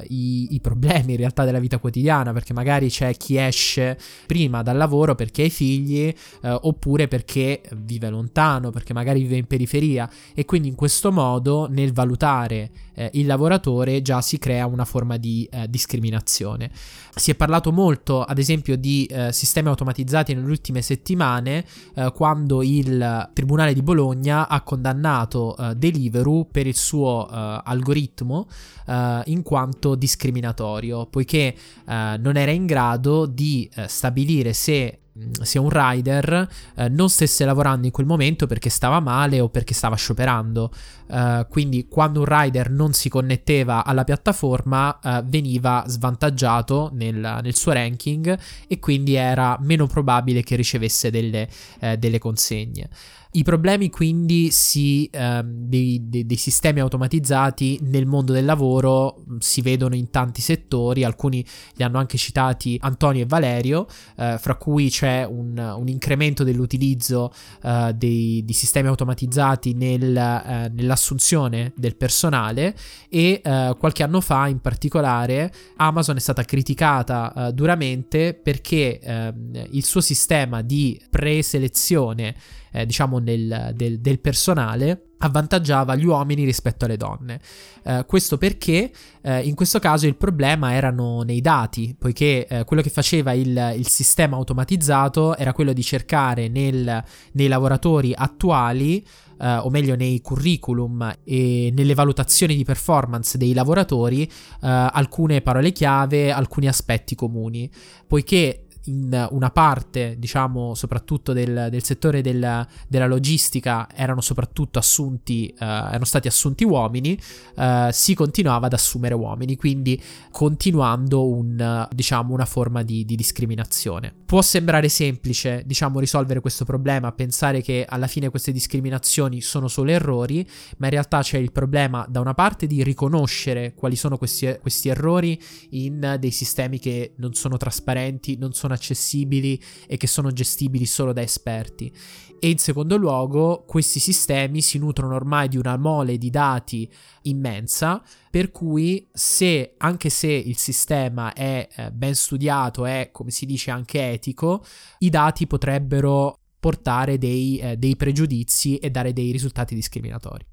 i, 0.09 0.55
i 0.55 0.61
problemi 0.61 1.13
in 1.13 1.19
realtà 1.19 1.45
della 1.45 1.59
vita 1.59 1.79
quotidiana, 1.79 2.33
perché 2.33 2.53
magari 2.53 2.89
c'è 2.89 3.15
chi 3.17 3.37
esce 3.37 3.99
prima 4.27 4.63
dal 4.63 4.77
lavoro 4.77 5.15
perché 5.15 5.43
ha 5.43 5.47
i 5.47 5.51
figli, 5.51 6.13
oppure 6.43 7.09
perché 7.09 7.63
vive 7.77 8.09
lontano, 8.09 8.71
perché 8.71 8.93
magari 8.93 9.23
vive 9.23 9.37
in 9.37 9.47
periferia 9.47 10.09
e 10.35 10.45
quindi 10.45 10.69
in 10.69 10.75
questo 10.75 11.13
modo 11.13 11.69
nel 11.69 11.93
valutare 11.93 12.71
eh, 12.95 13.11
il 13.15 13.27
lavoratore 13.27 14.03
già 14.03 14.21
si 14.21 14.39
crea 14.39 14.67
una 14.67 14.85
forma 14.85 15.17
di 15.17 15.49
eh, 15.51 15.69
discriminazione. 15.69 16.71
Si 17.15 17.31
è 17.31 17.35
parlato 17.35 17.73
molto 17.73 18.23
ad 18.23 18.39
esempio 18.39 18.77
di 18.77 19.05
eh, 19.07 19.33
sistemi 19.33 19.69
automatizzati 19.69 20.35
nelle 20.35 20.49
ultime 20.49 20.83
settimane 20.83 21.65
eh, 21.95 22.13
quando 22.15 22.63
il 22.63 23.31
Tribunale 23.33 23.75
di 23.75 23.82
Bologna 23.83 24.49
ha 24.49 24.63
condannato 24.63 25.57
eh, 25.57 25.75
Deliveroo 25.75 26.47
per 26.47 26.67
il 26.67 26.77
suo 26.77 27.29
eh, 27.29 27.61
algoritmo 27.65 28.47
in 28.85 29.43
quanto 29.45 29.95
discriminatorio 29.95 31.07
poiché 31.07 31.55
non 31.87 32.37
era 32.37 32.51
in 32.51 32.67
grado 32.67 33.27
di 33.27 33.71
stabilire 33.87 34.53
se 34.53 35.03
se 35.43 35.59
un 35.59 35.69
rider 35.71 36.49
eh, 36.75 36.89
non 36.89 37.11
stesse 37.11 37.45
lavorando 37.45 37.87
in 37.87 37.93
quel 37.93 38.07
momento 38.07 38.47
perché 38.47 38.71
stava 38.71 39.01
male 39.01 39.41
o 39.41 39.49
perché 39.49 39.75
stava 39.75 39.97
scioperando. 39.97 40.71
Uh, 41.13 41.47
quindi 41.51 41.89
quando 41.89 42.21
un 42.21 42.27
rider 42.27 42.71
non 42.71 42.95
si 42.95 43.11
connetteva 43.11 43.85
alla 43.85 44.03
piattaforma 44.03 44.99
uh, 45.03 45.23
veniva 45.23 45.85
svantaggiato 45.87 46.91
nel, 46.95 47.41
nel, 47.43 47.55
suo 47.55 47.73
ranking 47.73 48.39
e 48.67 48.79
quindi 48.79 49.13
era 49.13 49.59
meno 49.61 49.87
probabile 49.87 50.43
che 50.43 50.57
ricevesse 50.57 51.11
delle, 51.11 51.47
uh, 51.81 51.97
delle 51.97 52.19
consegne. 52.19 52.89
I 53.35 53.45
problemi 53.45 53.89
quindi 53.89 54.51
si, 54.51 55.09
ehm, 55.11 55.43
dei, 55.47 56.03
dei, 56.07 56.27
dei, 56.27 56.37
sistemi 56.37 56.81
automatizzati 56.81 57.79
nel 57.85 58.05
mondo 58.05 58.35
del 58.35 58.45
lavoro 58.45 59.25
mm, 59.27 59.39
si 59.39 59.63
vedono 59.63 59.95
in 59.95 60.11
tanti 60.11 60.43
settori, 60.43 61.03
alcuni 61.03 61.43
li 61.77 61.83
hanno 61.83 61.97
anche 61.97 62.19
citati 62.19 62.79
Antonio 62.83 63.23
e 63.23 63.27
Valerio, 63.27 63.87
eh, 64.19 64.37
fra 64.39 64.57
cui 64.57 64.91
c'è 64.91 65.25
un, 65.25 65.57
un 65.57 65.89
incremento 65.89 66.45
dell'utilizzo 66.45 67.33
eh, 67.63 67.95
dei, 67.97 68.43
di 68.45 68.53
sistemi 68.53 68.89
automatizzati 68.89 69.73
nel, 69.73 70.15
eh, 70.15 70.71
nell'assunzione 70.75 71.73
del 71.75 71.97
personale 71.97 72.77
e 73.09 73.41
eh, 73.43 73.75
qualche 73.79 74.03
anno 74.03 74.21
fa 74.21 74.47
in 74.47 74.61
particolare 74.61 75.51
Amazon 75.77 76.17
è 76.17 76.21
stata 76.21 76.45
criticata 76.45 77.33
eh, 77.49 77.53
duramente 77.55 78.35
perché 78.35 79.01
ehm, 79.01 79.69
il 79.71 79.85
suo 79.85 80.03
sistema 80.03 80.61
di 80.61 81.01
preselezione 81.09 82.61
eh, 82.73 82.87
diciamo 82.87 83.19
nel, 83.19 83.73
del, 83.75 84.01
del 84.01 84.19
personale 84.19 85.07
avvantaggiava 85.23 85.95
gli 85.95 86.05
uomini 86.05 86.45
rispetto 86.45 86.85
alle 86.85 86.97
donne. 86.97 87.41
Eh, 87.85 88.05
questo 88.07 88.39
perché 88.39 88.91
eh, 89.23 89.41
in 89.41 89.55
questo 89.55 89.79
caso 89.79 90.07
il 90.07 90.17
problema 90.17 90.75
erano 90.75 91.23
nei 91.23 91.41
dati, 91.41 91.95
poiché 91.99 92.47
eh, 92.47 92.65
quello 92.65 92.83
che 92.83 92.91
faceva 92.91 93.33
il, 93.33 93.75
il, 93.77 93.87
sistema 93.87 94.37
automatizzato 94.37 95.37
era 95.37 95.53
quello 95.53 95.73
di 95.73 95.83
cercare 95.83 96.49
nel, 96.49 97.03
nei 97.33 97.49
lavoratori 97.49 98.13
attuali 98.15 99.05
Uh, 99.43 99.59
o 99.67 99.71
meglio 99.71 99.97
nei 99.97 100.21
curriculum 100.21 101.17
e 101.25 101.73
nelle 101.75 101.95
valutazioni 101.95 102.55
di 102.55 102.63
performance 102.63 103.37
dei 103.37 103.55
lavoratori, 103.55 104.23
uh, 104.23 104.29
alcune 104.61 105.41
parole 105.41 105.73
chiave, 105.73 106.31
alcuni 106.31 106.69
aspetti 106.69 107.17
comuni, 107.17 107.69
poiché 108.07 108.67
in 108.87 109.29
una 109.31 109.51
parte, 109.51 110.17
diciamo, 110.19 110.75
soprattutto 110.75 111.33
del, 111.33 111.69
del 111.71 111.85
settore 111.85 112.21
del, 112.21 112.67
della 112.89 113.07
logistica 113.07 113.89
erano 113.95 114.21
soprattutto 114.21 114.79
assunti, 114.79 115.47
eh, 115.49 115.55
erano 115.65 116.05
stati 116.05 116.27
assunti 116.27 116.65
uomini, 116.65 117.19
eh, 117.57 117.91
si 117.93 118.15
continuava 118.15 118.67
ad 118.67 118.73
assumere 118.73 119.15
uomini, 119.15 119.57
quindi 119.57 120.03
continuando 120.31 121.29
un, 121.29 121.87
diciamo, 121.95 122.35
una 122.35 122.45
forma 122.45 122.83
di, 122.83 123.05
di 123.05 123.15
discriminazione. 123.15 124.13
Può 124.25 124.43
sembrare 124.43 124.89
semplice, 124.89 125.63
diciamo, 125.65 126.01
risolvere 126.01 126.41
questo 126.41 126.65
problema, 126.65 127.13
pensare 127.13 127.63
che 127.63 127.85
alla 127.89 128.07
fine 128.07 128.31
queste 128.31 128.51
discriminazioni 128.51 129.41
sono 129.41 129.69
solo 129.69 129.91
errori, 129.91 130.49
ma 130.79 130.87
in 130.87 130.93
realtà 130.93 131.21
c'è 131.21 131.39
il 131.39 131.53
problema 131.53 132.05
da 132.09 132.21
una 132.21 132.35
parte 132.35 132.67
di 132.67 132.83
riconoscere 132.83 133.75
quali 133.75 133.95
sono 133.95 134.19
questi, 134.19 134.57
questi 134.61 134.89
errori 134.89 135.41
in 135.71 136.17
dei 136.19 136.31
sistemi 136.31 136.79
che 136.79 137.13
non 137.17 137.35
sono 137.35 137.57
trasparenti, 137.57 138.37
non 138.39 138.53
sono 138.53 138.72
accessibili 138.73 139.61
e 139.87 139.97
che 139.97 140.07
sono 140.07 140.31
gestibili 140.33 140.87
solo 140.87 141.13
da 141.13 141.23
esperti. 141.23 141.93
E 142.39 142.51
in 142.51 142.59
secondo 142.59 142.97
luogo, 142.97 143.65
questi 143.67 144.01
sistemi 144.01 144.63
si 144.63 144.79
nutrono 144.79 145.15
ormai 145.15 145.49
di 145.49 145.57
una 145.57 145.77
mole 145.77 146.19
di 146.19 146.29
dati 146.29 146.91
immensa, 147.23 148.03
per 148.31 148.51
cui 148.51 149.09
se 149.13 149.75
anche 149.79 150.11
se 150.11 150.27
il 150.27 150.57
sistema 150.57 151.33
è 151.33 151.69
eh, 151.73 151.93
ben 151.93 152.17
studiato, 152.17 152.85
è 152.85 153.11
come 153.13 153.31
si 153.31 153.47
dice 153.47 153.71
anche 153.71 154.11
etico, 154.11 154.65
i 154.99 155.09
dati 155.09 155.47
potrebbero 155.47 156.39
portare 156.59 157.19
dei, 157.19 157.59
eh, 157.59 157.77
dei 157.77 157.95
pregiudizi 157.97 158.77
e 158.79 158.91
dare 158.91 159.13
dei 159.13 159.31
risultati 159.31 159.75
discriminatori. 159.75 160.45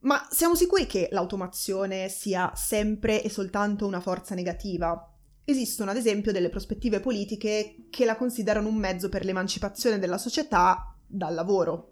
Ma 0.00 0.26
siamo 0.30 0.54
sicuri 0.54 0.86
che 0.86 1.08
l'automazione 1.10 2.08
sia 2.08 2.52
sempre 2.54 3.22
e 3.22 3.28
soltanto 3.28 3.86
una 3.86 4.00
forza 4.00 4.34
negativa? 4.34 5.06
Esistono 5.50 5.90
ad 5.90 5.96
esempio 5.96 6.30
delle 6.30 6.48
prospettive 6.48 7.00
politiche 7.00 7.86
che 7.90 8.04
la 8.04 8.16
considerano 8.16 8.68
un 8.68 8.76
mezzo 8.76 9.08
per 9.08 9.24
l'emancipazione 9.24 9.98
della 9.98 10.16
società 10.16 10.96
dal 11.04 11.34
lavoro. 11.34 11.88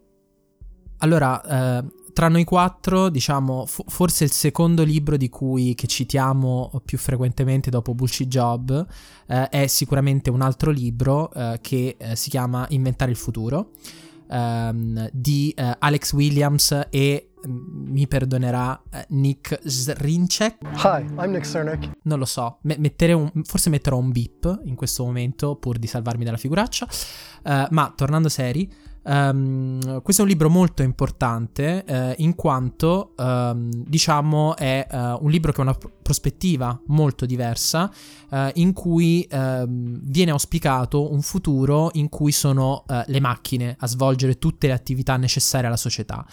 Allora, 0.99 1.43
eh, 1.81 1.85
tra 2.13 2.29
noi 2.29 2.45
quattro, 2.45 3.09
diciamo, 3.09 3.67
f- 3.67 3.83
forse 3.89 4.23
il 4.23 4.31
secondo 4.31 4.85
libro 4.85 5.17
di 5.17 5.29
cui 5.29 5.77
citiamo 5.77 6.81
più 6.85 6.99
frequentemente 6.99 7.69
dopo 7.69 7.95
Bullshit 7.95 8.29
Job 8.29 8.87
eh, 9.27 9.49
è 9.49 9.67
sicuramente 9.67 10.31
un 10.31 10.41
altro 10.41 10.71
libro 10.71 11.33
eh, 11.33 11.59
che 11.61 11.97
eh, 11.99 12.15
si 12.15 12.31
chiama 12.31 12.65
Inventare 12.71 13.11
il 13.11 13.17
futuro 13.17 13.73
ehm, 14.31 15.09
di 15.13 15.53
eh, 15.57 15.75
Alex 15.79 16.13
Williams 16.13 16.87
e 16.91 17.28
mi 17.47 18.07
perdonerà 18.07 18.81
uh, 18.91 18.99
Nick 19.09 19.61
Zrinchek. 19.67 20.59
Hi, 20.85 21.05
I'm 21.19 21.31
Nick 21.31 21.47
Cernick. 21.47 21.99
Non 22.03 22.19
lo 22.19 22.25
so, 22.25 22.59
me- 22.63 22.77
un, 23.13 23.31
forse 23.45 23.71
metterò 23.71 23.97
un 23.97 24.11
beep 24.13 24.61
in 24.65 24.75
questo 24.75 25.05
momento 25.05 25.57
pur 25.57 25.79
di 25.79 25.87
salvarmi 25.87 26.25
dalla 26.25 26.37
figuraccia. 26.37 26.87
Uh, 27.45 27.67
ma 27.71 27.93
tornando 27.95 28.29
seri, 28.29 28.71
um, 29.05 30.03
questo 30.03 30.23
è 30.23 30.25
un 30.25 30.31
libro 30.31 30.49
molto 30.51 30.83
importante 30.83 31.85
uh, 31.87 32.23
in 32.23 32.35
quanto, 32.35 33.15
um, 33.17 33.71
diciamo, 33.71 34.57
è 34.57 34.87
un 35.21 35.31
libro 35.31 35.53
che 35.53 35.61
ha 35.61 35.65
una 35.65 35.79
prospettiva 36.09 36.81
molto 36.87 37.27
diversa 37.27 37.93
eh, 38.31 38.51
in 38.55 38.73
cui 38.73 39.27
ehm, 39.29 40.01
viene 40.05 40.31
auspicato 40.31 41.13
un 41.13 41.21
futuro 41.21 41.91
in 41.93 42.09
cui 42.09 42.33
sono 42.33 42.85
eh, 42.89 43.05
le 43.09 43.21
macchine 43.21 43.77
a 43.79 43.87
svolgere 43.87 44.39
tutte 44.39 44.69
le 44.69 44.73
attività 44.73 45.19
necessarie 45.19 45.67
alla 45.67 45.77
società 45.77 46.25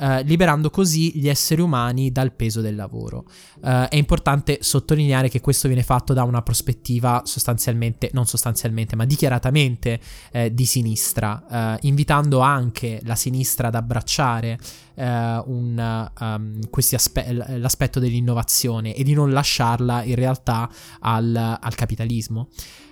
eh, 0.00 0.22
liberando 0.22 0.70
così 0.70 1.18
gli 1.18 1.28
esseri 1.28 1.60
umani 1.60 2.12
dal 2.12 2.32
peso 2.32 2.60
del 2.60 2.76
lavoro. 2.76 3.24
Eh, 3.62 3.88
è 3.88 3.96
importante 3.96 4.58
sottolineare 4.60 5.28
che 5.28 5.40
questo 5.40 5.68
viene 5.68 5.82
fatto 5.82 6.12
da 6.12 6.22
una 6.22 6.42
prospettiva 6.42 7.22
sostanzialmente, 7.24 8.10
non 8.12 8.26
sostanzialmente, 8.26 8.96
ma 8.96 9.04
dichiaratamente 9.04 10.00
eh, 10.30 10.54
di 10.54 10.64
sinistra, 10.64 11.74
eh, 11.74 11.78
invitando 11.82 12.40
anche 12.40 13.00
la 13.04 13.16
sinistra 13.16 13.68
ad 13.68 13.74
abbracciare 13.74 14.58
eh, 14.98 15.42
un, 15.46 16.10
um, 16.20 16.58
aspe- 16.92 17.32
l'aspetto 17.58 18.00
dell'innovazione 18.00 18.94
e 18.94 19.04
di 19.04 19.14
non 19.14 19.30
lasciarla 19.30 20.02
in 20.02 20.16
realtà 20.16 20.68
al, 21.00 21.58
al 21.60 21.74
capitalismo. 21.74 22.48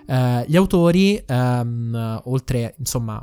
Uh, 0.06 0.44
gli 0.46 0.54
autori, 0.54 1.20
um, 1.26 2.22
oltre, 2.26 2.76
insomma, 2.78 3.20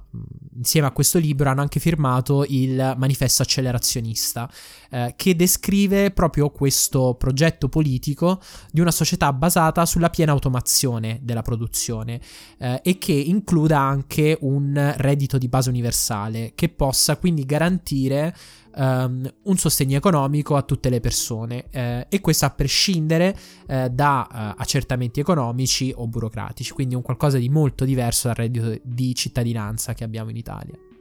insieme 0.57 0.87
a 0.87 0.91
questo 0.91 1.17
libro, 1.17 1.49
hanno 1.49 1.61
anche 1.61 1.79
firmato 1.79 2.43
il 2.49 2.95
manifesto 2.97 3.41
accelerazionista, 3.41 4.49
uh, 4.93 5.13
che 5.15 5.35
descrive 5.35 6.11
proprio 6.11 6.49
questo 6.51 7.15
progetto 7.17 7.67
politico 7.67 8.39
di 8.71 8.79
una 8.79 8.91
società 8.91 9.33
basata 9.33 9.85
sulla 9.85 10.09
piena 10.09 10.31
automazione 10.31 11.19
della 11.23 11.41
produzione 11.41 12.21
uh, 12.59 12.75
e 12.81 12.97
che 12.97 13.13
includa 13.13 13.79
anche 13.79 14.37
un 14.41 14.93
reddito 14.97 15.37
di 15.37 15.47
base 15.47 15.69
universale, 15.69 16.51
che 16.55 16.69
possa 16.69 17.17
quindi 17.17 17.45
garantire 17.45 18.35
um, 18.75 19.31
un 19.43 19.57
sostegno 19.57 19.97
economico 19.97 20.55
a 20.55 20.61
tutte 20.61 20.89
le 20.89 20.99
persone 20.99 21.65
eh, 21.69 22.05
e 22.09 22.21
questo 22.21 22.45
a 22.45 22.49
prescindere 22.49 23.37
eh, 23.67 23.89
da 23.89 24.27
uh, 24.29 24.61
accertamenti 24.61 25.19
economici 25.19 25.93
o 25.95 26.07
burocratici, 26.07 26.71
quindi 26.71 26.95
un 26.95 27.01
qualcosa 27.01 27.37
di 27.37 27.49
molto 27.49 27.85
diverso 27.85 28.27
dal 28.27 28.35
reddito 28.35 28.79
di 28.83 29.13
cittadinanza 29.15 29.93
che 29.93 30.03
abbiamo 30.03 30.29
in 30.29 30.37
Italia. 30.37 30.92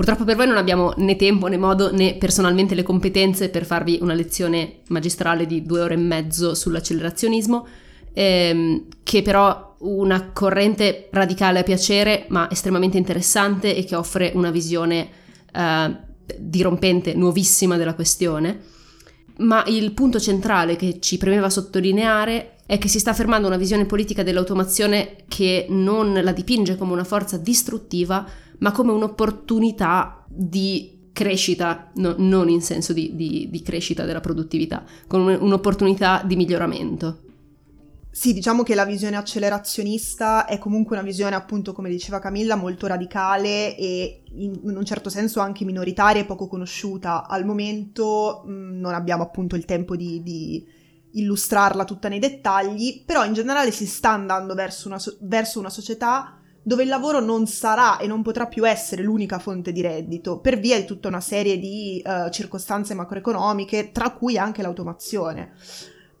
Purtroppo 0.00 0.24
per 0.24 0.34
voi 0.34 0.46
non 0.46 0.56
abbiamo 0.56 0.94
né 0.96 1.14
tempo 1.14 1.46
né 1.46 1.58
modo 1.58 1.92
né 1.92 2.14
personalmente 2.14 2.74
le 2.74 2.82
competenze 2.82 3.50
per 3.50 3.66
farvi 3.66 3.98
una 4.00 4.14
lezione 4.14 4.76
magistrale 4.88 5.44
di 5.44 5.60
due 5.60 5.82
ore 5.82 5.92
e 5.92 5.98
mezzo 5.98 6.54
sull'accelerazionismo, 6.54 7.66
ehm, 8.14 8.86
che 9.02 9.20
però 9.20 9.76
una 9.80 10.30
corrente 10.32 11.10
radicale 11.10 11.58
a 11.58 11.62
piacere 11.64 12.24
ma 12.28 12.50
estremamente 12.50 12.96
interessante 12.96 13.76
e 13.76 13.84
che 13.84 13.94
offre 13.94 14.32
una 14.34 14.50
visione 14.50 15.06
eh, 15.52 15.96
dirompente, 16.34 17.12
nuovissima 17.12 17.76
della 17.76 17.92
questione, 17.92 18.58
ma 19.40 19.62
il 19.66 19.92
punto 19.92 20.18
centrale 20.18 20.76
che 20.76 20.98
ci 20.98 21.18
premeva 21.18 21.50
sottolineare 21.50 22.54
è 22.64 22.78
che 22.78 22.88
si 22.88 23.00
sta 23.00 23.10
affermando 23.10 23.48
una 23.48 23.58
visione 23.58 23.84
politica 23.84 24.22
dell'automazione 24.22 25.16
che 25.28 25.66
non 25.68 26.18
la 26.22 26.32
dipinge 26.32 26.78
come 26.78 26.92
una 26.92 27.04
forza 27.04 27.36
distruttiva, 27.36 28.24
ma 28.60 28.72
come 28.72 28.92
un'opportunità 28.92 30.24
di 30.28 31.08
crescita, 31.12 31.90
no, 31.96 32.14
non 32.16 32.48
in 32.48 32.62
senso 32.62 32.92
di, 32.92 33.14
di, 33.14 33.48
di 33.50 33.62
crescita 33.62 34.04
della 34.04 34.20
produttività, 34.20 34.84
come 35.06 35.34
un'opportunità 35.34 36.22
di 36.24 36.36
miglioramento. 36.36 37.22
Sì, 38.12 38.32
diciamo 38.32 38.64
che 38.64 38.74
la 38.74 38.84
visione 38.84 39.16
accelerazionista 39.16 40.46
è 40.46 40.58
comunque 40.58 40.96
una 40.96 41.04
visione, 41.04 41.36
appunto, 41.36 41.72
come 41.72 41.88
diceva 41.88 42.18
Camilla, 42.18 42.56
molto 42.56 42.86
radicale 42.86 43.76
e 43.76 44.22
in, 44.32 44.60
in 44.64 44.76
un 44.76 44.84
certo 44.84 45.08
senso 45.08 45.40
anche 45.40 45.64
minoritaria 45.64 46.22
e 46.22 46.26
poco 46.26 46.48
conosciuta. 46.48 47.26
Al 47.28 47.44
momento 47.44 48.42
mh, 48.44 48.50
mm, 48.50 48.80
non 48.80 48.94
abbiamo 48.94 49.22
appunto 49.22 49.54
il 49.54 49.64
tempo 49.64 49.94
di, 49.94 50.22
di, 50.22 50.66
illustrarla 51.12 51.84
tutta 51.84 52.08
nei 52.08 52.18
dettagli, 52.18 53.04
però 53.04 53.24
in 53.24 53.32
generale 53.32 53.70
si 53.70 53.86
sta 53.86 54.10
andando 54.10 54.54
verso 54.54 54.88
una, 54.88 54.98
verso 55.20 55.58
una 55.58 55.70
società 55.70 56.39
dove 56.62 56.82
il 56.82 56.88
lavoro 56.88 57.20
non 57.20 57.46
sarà 57.46 57.98
e 57.98 58.06
non 58.06 58.22
potrà 58.22 58.46
più 58.46 58.68
essere 58.68 59.02
l'unica 59.02 59.38
fonte 59.38 59.72
di 59.72 59.80
reddito, 59.80 60.38
per 60.40 60.58
via 60.58 60.78
di 60.78 60.84
tutta 60.84 61.08
una 61.08 61.20
serie 61.20 61.58
di 61.58 62.02
uh, 62.04 62.30
circostanze 62.30 62.94
macroeconomiche, 62.94 63.92
tra 63.92 64.10
cui 64.10 64.36
anche 64.36 64.62
l'automazione. 64.62 65.52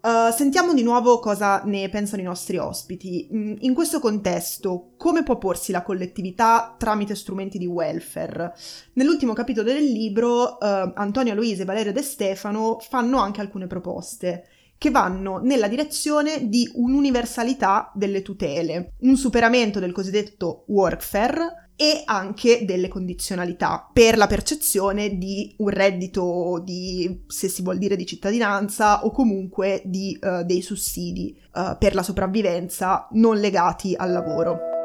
Uh, 0.00 0.32
sentiamo 0.34 0.72
di 0.72 0.82
nuovo 0.82 1.18
cosa 1.18 1.60
ne 1.64 1.90
pensano 1.90 2.22
i 2.22 2.24
nostri 2.24 2.56
ospiti. 2.56 3.28
Mm, 3.30 3.56
in 3.58 3.74
questo 3.74 4.00
contesto, 4.00 4.92
come 4.96 5.22
può 5.22 5.36
porsi 5.36 5.72
la 5.72 5.82
collettività 5.82 6.74
tramite 6.78 7.14
strumenti 7.14 7.58
di 7.58 7.66
welfare? 7.66 8.54
Nell'ultimo 8.94 9.34
capitolo 9.34 9.70
del 9.70 9.84
libro, 9.84 10.56
uh, 10.58 10.92
Antonio 10.94 11.34
Luise 11.34 11.66
Valerio 11.66 11.92
De 11.92 12.00
Stefano 12.00 12.78
fanno 12.80 13.18
anche 13.18 13.42
alcune 13.42 13.66
proposte 13.66 14.46
che 14.80 14.90
vanno 14.90 15.36
nella 15.36 15.68
direzione 15.68 16.48
di 16.48 16.66
un'universalità 16.72 17.92
delle 17.94 18.22
tutele, 18.22 18.94
un 19.00 19.14
superamento 19.14 19.78
del 19.78 19.92
cosiddetto 19.92 20.64
workfare 20.68 21.72
e 21.76 22.00
anche 22.06 22.64
delle 22.64 22.88
condizionalità 22.88 23.90
per 23.92 24.16
la 24.16 24.26
percezione 24.26 25.18
di 25.18 25.54
un 25.58 25.68
reddito 25.68 26.62
di, 26.64 27.24
se 27.26 27.48
si 27.48 27.60
vuol 27.60 27.76
dire, 27.76 27.94
di 27.94 28.06
cittadinanza 28.06 29.04
o 29.04 29.10
comunque 29.10 29.82
di, 29.84 30.18
uh, 30.18 30.44
dei 30.44 30.62
sussidi 30.62 31.38
uh, 31.52 31.76
per 31.78 31.94
la 31.94 32.02
sopravvivenza 32.02 33.06
non 33.12 33.38
legati 33.38 33.94
al 33.94 34.12
lavoro. 34.12 34.79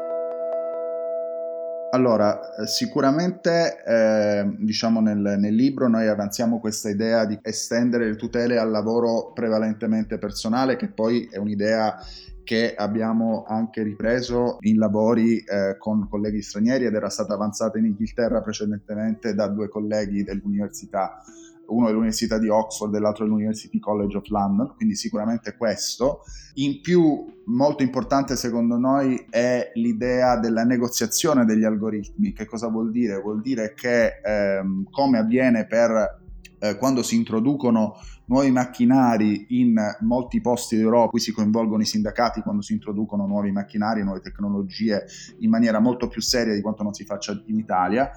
Allora, 1.90 2.56
eh, 2.56 2.66
sicuramente 2.66 3.82
eh, 3.84 4.56
diciamo 4.58 5.00
nel, 5.00 5.36
nel, 5.38 5.54
libro 5.54 5.88
noi 5.88 6.08
avanziamo 6.08 6.58
questa 6.58 6.90
idea 6.90 7.24
di 7.24 7.38
estendere 7.42 8.08
le 8.08 8.16
tutele 8.16 8.58
al 8.58 8.70
lavoro 8.70 9.32
prevalentemente 9.32 10.18
personale, 10.18 10.76
che 10.76 10.88
poi 10.88 11.28
è 11.30 11.38
un'idea 11.38 11.96
che 12.42 12.74
abbiamo 12.74 13.44
anche 13.46 13.82
ripreso 13.82 14.58
in 14.60 14.78
lavori 14.78 15.38
eh, 15.38 15.76
con 15.78 16.08
colleghi 16.08 16.42
stranieri 16.42 16.84
ed 16.84 16.94
era 16.94 17.08
stata 17.08 17.34
avanzata 17.34 17.78
in 17.78 17.86
Inghilterra 17.86 18.40
precedentemente 18.40 19.34
da 19.34 19.48
due 19.48 19.68
colleghi 19.68 20.22
dell'università, 20.22 21.22
uno 21.68 21.86
dell'Università 21.86 22.38
di 22.38 22.48
Oxford 22.48 22.94
e 22.94 22.98
l'altro 22.98 23.24
dell'University 23.24 23.78
College 23.78 24.16
of 24.18 24.28
London, 24.28 24.74
quindi 24.76 24.94
sicuramente 24.94 25.56
questo. 25.56 26.22
In 26.54 26.80
più, 26.80 27.26
molto 27.46 27.82
importante 27.82 28.36
secondo 28.36 28.76
noi 28.76 29.26
è 29.30 29.70
l'idea 29.74 30.38
della 30.38 30.64
negoziazione 30.64 31.44
degli 31.44 31.64
algoritmi. 31.64 32.32
Che 32.32 32.46
cosa 32.46 32.68
vuol 32.68 32.90
dire? 32.90 33.20
Vuol 33.20 33.40
dire 33.40 33.74
che 33.74 34.20
ehm, 34.22 34.86
come 34.90 35.18
avviene 35.18 35.66
per 35.66 36.24
eh, 36.58 36.76
quando 36.76 37.02
si 37.02 37.16
introducono 37.16 37.94
nuovi 38.26 38.50
macchinari 38.50 39.60
in 39.60 39.78
molti 40.00 40.40
posti 40.40 40.76
d'Europa, 40.76 41.10
qui 41.10 41.20
si 41.20 41.32
coinvolgono 41.32 41.82
i 41.82 41.86
sindacati 41.86 42.40
quando 42.40 42.62
si 42.62 42.72
introducono 42.72 43.26
nuovi 43.26 43.52
macchinari, 43.52 44.02
nuove 44.02 44.20
tecnologie 44.20 45.04
in 45.40 45.50
maniera 45.50 45.78
molto 45.78 46.08
più 46.08 46.20
seria 46.20 46.54
di 46.54 46.60
quanto 46.60 46.82
non 46.82 46.94
si 46.94 47.04
faccia 47.04 47.40
in 47.46 47.58
Italia. 47.58 48.10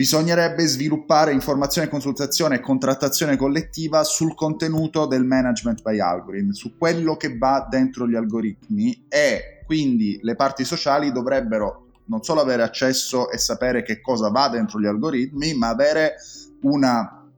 Bisognerebbe 0.00 0.66
sviluppare 0.66 1.34
informazione, 1.34 1.90
consultazione 1.90 2.54
e 2.54 2.60
contrattazione 2.60 3.36
collettiva 3.36 4.02
sul 4.02 4.34
contenuto 4.34 5.04
del 5.04 5.26
management 5.26 5.82
by 5.82 6.00
algorithm, 6.00 6.52
su 6.52 6.78
quello 6.78 7.18
che 7.18 7.36
va 7.36 7.66
dentro 7.68 8.08
gli 8.08 8.14
algoritmi 8.14 9.04
e 9.10 9.62
quindi 9.66 10.18
le 10.22 10.36
parti 10.36 10.64
sociali 10.64 11.12
dovrebbero 11.12 11.88
non 12.06 12.22
solo 12.22 12.40
avere 12.40 12.62
accesso 12.62 13.30
e 13.30 13.36
sapere 13.36 13.82
che 13.82 14.00
cosa 14.00 14.30
va 14.30 14.48
dentro 14.48 14.80
gli 14.80 14.86
algoritmi, 14.86 15.52
ma 15.52 15.68
avere 15.68 16.14
una 16.62 17.30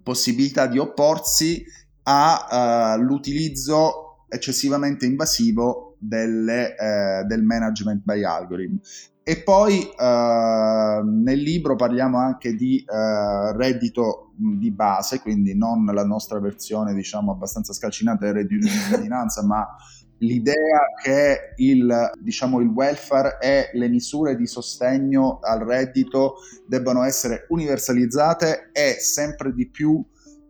possibilità 0.00 0.68
di 0.68 0.78
opporsi 0.78 1.64
all'utilizzo 2.04 3.76
uh, 3.76 4.26
eccessivamente 4.28 5.06
invasivo 5.06 5.89
delle, 6.00 6.74
uh, 6.78 7.26
del 7.26 7.42
management 7.42 8.02
by 8.02 8.24
algorithm. 8.24 8.76
E 9.22 9.42
poi 9.42 9.88
uh, 9.96 11.06
nel 11.06 11.38
libro 11.38 11.76
parliamo 11.76 12.18
anche 12.18 12.54
di 12.54 12.82
uh, 12.84 13.56
reddito 13.56 14.32
di 14.34 14.72
base, 14.72 15.20
quindi 15.20 15.54
non 15.54 15.84
la 15.84 16.04
nostra 16.04 16.40
versione, 16.40 16.94
diciamo, 16.94 17.30
abbastanza 17.30 17.72
scalcinata 17.72 18.24
del 18.24 18.34
reddito 18.34 18.66
di 18.66 18.70
cittadinanza, 18.72 19.44
ma 19.44 19.68
l'idea 20.18 20.80
che 21.00 21.54
il, 21.56 22.10
diciamo, 22.18 22.60
il 22.60 22.68
welfare 22.68 23.38
e 23.40 23.70
le 23.74 23.88
misure 23.88 24.34
di 24.34 24.46
sostegno 24.46 25.38
al 25.42 25.60
reddito 25.60 26.36
debbano 26.66 27.04
essere 27.04 27.46
universalizzate 27.50 28.70
e 28.72 28.96
sempre 28.98 29.52
di 29.52 29.68
più 29.68 30.02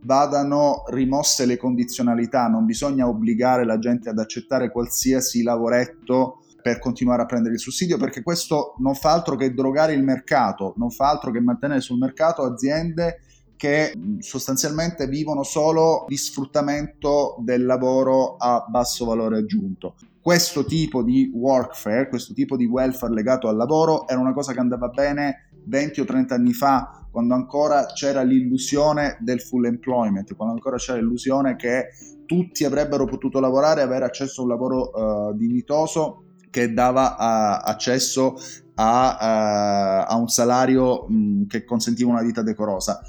vadano 0.03 0.85
rimosse 0.89 1.47
le 1.47 1.57
condizionalità, 1.57 2.49
non 2.49 2.65
bisogna 2.65 3.07
obbligare 3.07 3.65
la 3.65 3.79
gente 3.79 4.09
ad 4.09 4.19
accettare 4.19 4.71
qualsiasi 4.71 5.43
lavoretto 5.43 6.43
per 6.63 6.79
continuare 6.79 7.23
a 7.23 7.27
prendere 7.27 7.55
il 7.55 7.61
sussidio 7.61 7.97
perché 7.97 8.23
questo 8.23 8.75
non 8.79 8.95
fa 8.95 9.13
altro 9.13 9.37
che 9.37 9.55
drogare 9.55 9.95
il 9.95 10.03
mercato, 10.03 10.75
non 10.77 10.91
fa 10.91 11.09
altro 11.09 11.31
che 11.31 11.41
mantenere 11.41 11.81
sul 11.81 11.99
mercato 11.99 12.43
aziende 12.43 13.21
che 13.57 13.93
sostanzialmente 14.21 15.07
vivono 15.07 15.43
solo 15.43 16.07
di 16.09 16.17
sfruttamento 16.17 17.37
del 17.41 17.67
lavoro 17.67 18.37
a 18.37 18.65
basso 18.67 19.05
valore 19.05 19.37
aggiunto. 19.37 19.97
Questo 20.19 20.65
tipo 20.65 21.03
di 21.03 21.31
workfare, 21.35 22.09
questo 22.09 22.33
tipo 22.33 22.57
di 22.57 22.65
welfare 22.65 23.13
legato 23.13 23.49
al 23.49 23.57
lavoro 23.57 24.09
era 24.09 24.19
una 24.19 24.33
cosa 24.33 24.55
che 24.55 24.61
andava 24.61 24.89
bene 24.89 25.51
20 25.65 26.01
o 26.01 26.05
30 26.05 26.35
anni 26.35 26.53
fa, 26.55 27.00
quando 27.11 27.35
ancora 27.35 27.87
c'era 27.87 28.23
l'illusione 28.23 29.19
del 29.21 29.41
full 29.41 29.67
employment, 29.67 30.35
quando 30.37 30.55
ancora 30.55 30.77
c'era 30.77 30.99
l'illusione 30.99 31.57
che 31.57 31.89
tutti 32.25 32.65
avrebbero 32.65 33.07
potuto 33.07 33.41
lavorare 33.41 33.81
e 33.81 33.85
avere 33.85 34.05
accesso 34.05 34.41
a 34.41 34.45
un 34.45 34.51
lavoro 34.51 34.91
uh, 34.91 35.37
dignitoso 35.37 36.25
che 36.51 36.73
dava 36.73 37.17
uh, 37.19 37.69
accesso 37.69 38.37
a, 38.75 40.07
uh, 40.07 40.13
a, 40.13 40.17
un 40.17 40.29
salario 40.29 41.07
mh, 41.09 41.47
che 41.47 41.65
consentiva 41.65 42.11
una 42.11 42.23
vita 42.23 42.43
decorosa. 42.43 43.01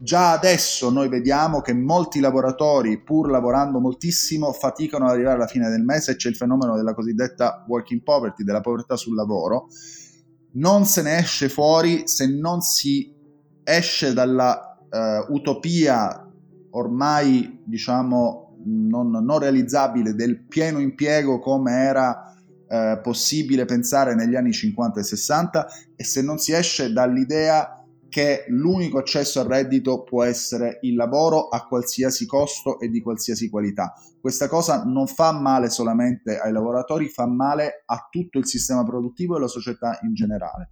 Già 0.00 0.30
adesso 0.30 0.90
noi 0.90 1.08
vediamo 1.08 1.60
che 1.60 1.74
molti 1.74 2.20
lavoratori, 2.20 3.02
pur 3.02 3.28
lavorando 3.30 3.80
moltissimo, 3.80 4.52
faticano 4.52 5.06
ad 5.06 5.10
arrivare 5.10 5.34
alla 5.34 5.48
fine 5.48 5.68
del 5.70 5.82
mese 5.82 6.12
e 6.12 6.16
c'è 6.16 6.28
il 6.28 6.36
fenomeno 6.36 6.76
della 6.76 6.94
cosiddetta 6.94 7.64
working 7.66 8.02
poverty, 8.02 8.44
della 8.44 8.60
povertà 8.60 8.94
sul 8.94 9.16
lavoro. 9.16 9.66
Non 10.52 10.84
se 10.84 11.02
ne 11.02 11.18
esce 11.18 11.48
fuori 11.48 12.06
se 12.06 12.28
non 12.28 12.60
si 12.60 13.12
esce 13.68 14.14
dalla 14.14 14.78
uh, 14.90 15.32
utopia 15.34 16.26
ormai 16.70 17.60
diciamo 17.64 18.56
non, 18.64 19.10
non, 19.10 19.38
realizzabile 19.38 20.14
del 20.14 20.40
pieno 20.46 20.78
impiego 20.78 21.38
come 21.38 21.72
era 21.72 22.34
uh, 22.66 23.00
possibile 23.02 23.66
pensare 23.66 24.14
negli 24.14 24.36
anni 24.36 24.52
50 24.52 25.00
e 25.00 25.02
60 25.02 25.66
e 25.96 26.04
se 26.04 26.22
non 26.22 26.38
si 26.38 26.52
esce 26.52 26.92
dall'idea 26.92 27.84
che 28.08 28.46
l'unico 28.48 28.96
accesso 28.96 29.40
al 29.40 29.46
reddito 29.46 30.02
può 30.02 30.24
essere 30.24 30.78
il 30.82 30.94
lavoro 30.94 31.48
a 31.48 31.66
qualsiasi 31.66 32.24
costo 32.26 32.80
e 32.80 32.88
di 32.88 33.02
qualsiasi 33.02 33.50
qualità. 33.50 33.92
Questa 34.18 34.48
cosa 34.48 34.82
non 34.84 35.06
fa 35.06 35.30
male 35.32 35.68
solamente 35.68 36.38
ai 36.38 36.52
lavoratori, 36.52 37.10
fa 37.10 37.26
male 37.26 37.82
a 37.84 38.08
tutto 38.10 38.38
il 38.38 38.46
sistema 38.46 38.82
produttivo 38.82 39.34
e 39.34 39.36
alla 39.36 39.46
società 39.46 39.98
in 40.04 40.14
generale. 40.14 40.70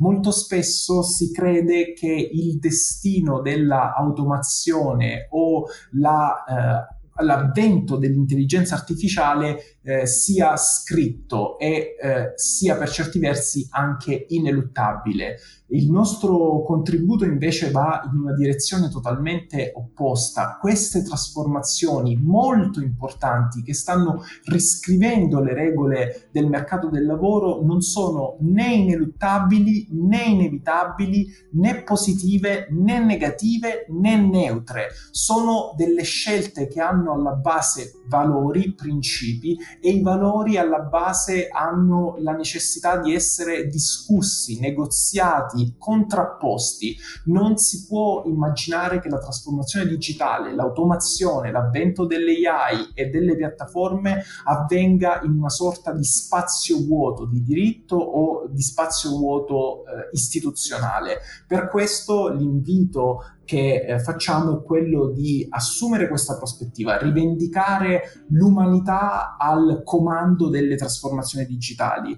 Molto 0.00 0.30
spesso 0.30 1.02
si 1.02 1.30
crede 1.30 1.92
che 1.92 2.30
il 2.32 2.58
destino 2.58 3.40
dell'automazione 3.40 5.28
o 5.30 5.66
la, 5.92 6.44
eh, 6.44 7.24
l'avvento 7.24 7.96
dell'intelligenza 7.96 8.74
artificiale 8.74 9.78
eh, 9.82 10.06
sia 10.06 10.56
scritto 10.56 11.58
e 11.58 11.96
eh, 12.00 12.32
sia 12.34 12.76
per 12.76 12.90
certi 12.90 13.18
versi 13.18 13.66
anche 13.70 14.26
ineluttabile. 14.28 15.36
Il 15.72 15.88
nostro 15.88 16.64
contributo 16.64 17.24
invece 17.24 17.70
va 17.70 18.02
in 18.12 18.18
una 18.18 18.34
direzione 18.34 18.88
totalmente 18.88 19.70
opposta. 19.76 20.58
Queste 20.60 21.04
trasformazioni 21.04 22.16
molto 22.16 22.80
importanti 22.80 23.62
che 23.62 23.72
stanno 23.72 24.24
riscrivendo 24.46 25.40
le 25.40 25.54
regole 25.54 26.28
del 26.32 26.48
mercato 26.48 26.88
del 26.88 27.06
lavoro 27.06 27.62
non 27.62 27.82
sono 27.82 28.36
né 28.40 28.74
ineluttabili 28.74 29.86
né 29.92 30.24
inevitabili 30.24 31.28
né 31.52 31.84
positive 31.84 32.66
né 32.70 32.98
negative 32.98 33.86
né 33.90 34.16
neutre. 34.16 34.88
Sono 35.12 35.72
delle 35.76 36.02
scelte 36.02 36.66
che 36.66 36.80
hanno 36.80 37.12
alla 37.12 37.34
base 37.34 37.92
valori, 38.08 38.74
principi 38.74 39.56
e 39.80 39.90
i 39.90 40.02
valori 40.02 40.56
alla 40.56 40.80
base 40.80 41.48
hanno 41.48 42.16
la 42.18 42.32
necessità 42.32 42.98
di 42.98 43.14
essere 43.14 43.66
discussi, 43.66 44.60
negoziati, 44.60 45.74
contrapposti. 45.78 46.96
Non 47.26 47.56
si 47.56 47.86
può 47.86 48.24
immaginare 48.26 49.00
che 49.00 49.08
la 49.08 49.18
trasformazione 49.18 49.86
digitale, 49.86 50.54
l'automazione, 50.54 51.50
l'avvento 51.50 52.04
delle 52.04 52.32
AI 52.46 52.90
e 52.94 53.06
delle 53.06 53.36
piattaforme 53.36 54.22
avvenga 54.44 55.20
in 55.22 55.32
una 55.32 55.48
sorta 55.48 55.92
di 55.92 56.04
spazio 56.04 56.78
vuoto 56.78 57.24
di 57.24 57.42
diritto 57.42 57.96
o 57.96 58.48
di 58.48 58.62
spazio 58.62 59.10
vuoto 59.10 59.84
eh, 59.84 60.08
istituzionale. 60.12 61.18
Per 61.46 61.68
questo 61.68 62.28
l'invito 62.28 63.22
che 63.50 63.84
eh, 63.84 63.98
facciamo 63.98 64.60
è 64.60 64.62
quello 64.62 65.10
di 65.10 65.44
assumere 65.50 66.06
questa 66.06 66.36
prospettiva, 66.36 66.98
rivendicare 66.98 68.24
l'umanità 68.28 69.36
al 69.36 69.82
comando 69.84 70.48
delle 70.48 70.76
trasformazioni 70.76 71.44
digitali. 71.46 72.16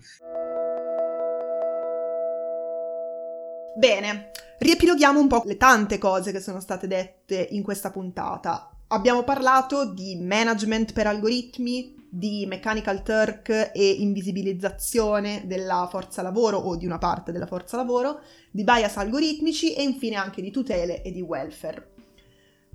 Bene, 3.75 4.31
riepiloghiamo 4.59 5.18
un 5.18 5.29
po' 5.29 5.42
le 5.47 5.57
tante 5.57 5.97
cose 5.97 6.33
che 6.33 6.40
sono 6.40 6.61
state 6.61 6.87
dette 6.87 7.49
in 7.53 7.62
questa 7.62 7.90
puntata. 7.90 8.71
Abbiamo 8.92 9.22
parlato 9.22 9.87
di 9.87 10.16
management 10.16 10.92
per 10.92 11.07
algoritmi, 11.07 11.94
di 12.11 12.44
Mechanical 12.46 13.02
Turk 13.02 13.70
e 13.72 13.90
invisibilizzazione 13.90 15.44
della 15.46 15.88
forza 15.90 16.20
lavoro 16.20 16.59
o 16.59 16.76
di 16.76 16.85
una 16.85 16.98
parte 16.98 17.33
della 17.33 17.46
forza 17.46 17.78
lavoro, 17.78 18.20
di 18.50 18.64
bias 18.64 18.98
algoritmici 18.98 19.72
e 19.72 19.83
infine 19.83 20.16
anche 20.16 20.42
di 20.42 20.50
tutele 20.50 21.00
e 21.00 21.11
di 21.11 21.22
welfare. 21.22 21.92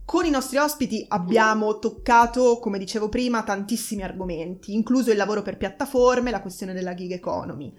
Con 0.03 0.25
i 0.25 0.31
nostri 0.31 0.57
ospiti 0.57 1.05
abbiamo 1.07 1.77
toccato, 1.77 2.57
come 2.57 2.79
dicevo 2.79 3.09
prima, 3.09 3.43
tantissimi 3.43 4.01
argomenti, 4.01 4.73
incluso 4.73 5.11
il 5.11 5.17
lavoro 5.17 5.43
per 5.43 5.57
piattaforme, 5.57 6.31
la 6.31 6.41
questione 6.41 6.73
della 6.73 6.95
gig 6.95 7.11
economy. 7.11 7.71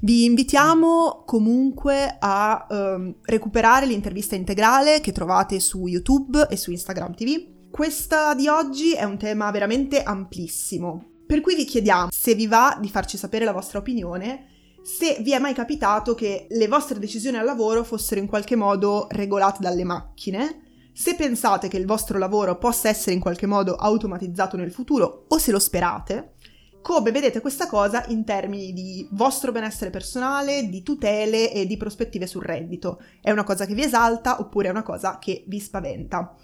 Vi 0.00 0.24
invitiamo 0.24 1.22
comunque 1.24 2.16
a 2.18 2.66
um, 2.68 3.14
recuperare 3.22 3.86
l'intervista 3.86 4.34
integrale 4.34 5.00
che 5.00 5.12
trovate 5.12 5.60
su 5.60 5.86
YouTube 5.86 6.48
e 6.50 6.56
su 6.56 6.72
Instagram 6.72 7.14
TV 7.14 7.52
questa 7.74 8.34
di 8.34 8.46
oggi 8.46 8.92
è 8.92 9.02
un 9.02 9.18
tema 9.18 9.50
veramente 9.50 10.04
amplissimo, 10.04 11.06
per 11.26 11.40
cui 11.40 11.56
vi 11.56 11.64
chiediamo 11.64 12.06
se 12.08 12.36
vi 12.36 12.46
va 12.46 12.78
di 12.80 12.88
farci 12.88 13.16
sapere 13.16 13.44
la 13.44 13.50
vostra 13.50 13.80
opinione, 13.80 14.46
se 14.84 15.16
vi 15.22 15.32
è 15.32 15.40
mai 15.40 15.54
capitato 15.54 16.14
che 16.14 16.46
le 16.48 16.68
vostre 16.68 17.00
decisioni 17.00 17.36
al 17.36 17.44
lavoro 17.44 17.82
fossero 17.82 18.20
in 18.20 18.28
qualche 18.28 18.54
modo 18.54 19.08
regolate 19.10 19.58
dalle 19.60 19.82
macchine, 19.82 20.90
se 20.92 21.16
pensate 21.16 21.66
che 21.66 21.76
il 21.76 21.84
vostro 21.84 22.16
lavoro 22.16 22.58
possa 22.58 22.88
essere 22.88 23.16
in 23.16 23.20
qualche 23.20 23.46
modo 23.46 23.74
automatizzato 23.74 24.56
nel 24.56 24.70
futuro 24.70 25.24
o 25.26 25.36
se 25.38 25.50
lo 25.50 25.58
sperate, 25.58 26.34
come 26.80 27.10
vedete 27.10 27.40
questa 27.40 27.66
cosa 27.66 28.04
in 28.06 28.24
termini 28.24 28.72
di 28.72 29.08
vostro 29.10 29.50
benessere 29.50 29.90
personale, 29.90 30.68
di 30.68 30.84
tutele 30.84 31.50
e 31.50 31.66
di 31.66 31.76
prospettive 31.76 32.28
sul 32.28 32.44
reddito. 32.44 33.02
È 33.20 33.32
una 33.32 33.42
cosa 33.42 33.66
che 33.66 33.74
vi 33.74 33.82
esalta 33.82 34.38
oppure 34.38 34.68
è 34.68 34.70
una 34.70 34.84
cosa 34.84 35.18
che 35.18 35.42
vi 35.48 35.58
spaventa? 35.58 36.36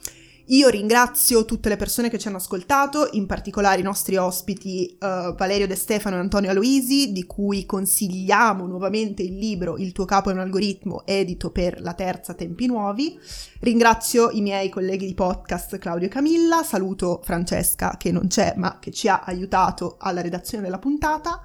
Io 0.50 0.68
ringrazio 0.68 1.44
tutte 1.44 1.68
le 1.68 1.76
persone 1.76 2.10
che 2.10 2.18
ci 2.18 2.26
hanno 2.26 2.38
ascoltato, 2.38 3.10
in 3.12 3.26
particolare 3.26 3.78
i 3.78 3.84
nostri 3.84 4.16
ospiti 4.16 4.96
uh, 4.98 5.32
Valerio 5.36 5.68
De 5.68 5.76
Stefano 5.76 6.16
e 6.16 6.18
Antonio 6.18 6.50
Aloisi, 6.50 7.12
di 7.12 7.24
cui 7.24 7.64
consigliamo 7.64 8.66
nuovamente 8.66 9.22
il 9.22 9.36
libro 9.36 9.76
Il 9.76 9.92
tuo 9.92 10.06
capo 10.06 10.28
è 10.28 10.32
un 10.32 10.40
algoritmo, 10.40 11.06
edito 11.06 11.52
per 11.52 11.80
la 11.80 11.94
terza 11.94 12.34
Tempi 12.34 12.66
Nuovi. 12.66 13.16
Ringrazio 13.60 14.30
i 14.30 14.40
miei 14.40 14.70
colleghi 14.70 15.06
di 15.06 15.14
podcast 15.14 15.78
Claudio 15.78 16.08
e 16.08 16.10
Camilla, 16.10 16.64
saluto 16.64 17.20
Francesca 17.22 17.94
che 17.96 18.10
non 18.10 18.26
c'è 18.26 18.54
ma 18.56 18.80
che 18.80 18.90
ci 18.90 19.06
ha 19.06 19.22
aiutato 19.22 19.98
alla 20.00 20.20
redazione 20.20 20.64
della 20.64 20.80
puntata 20.80 21.42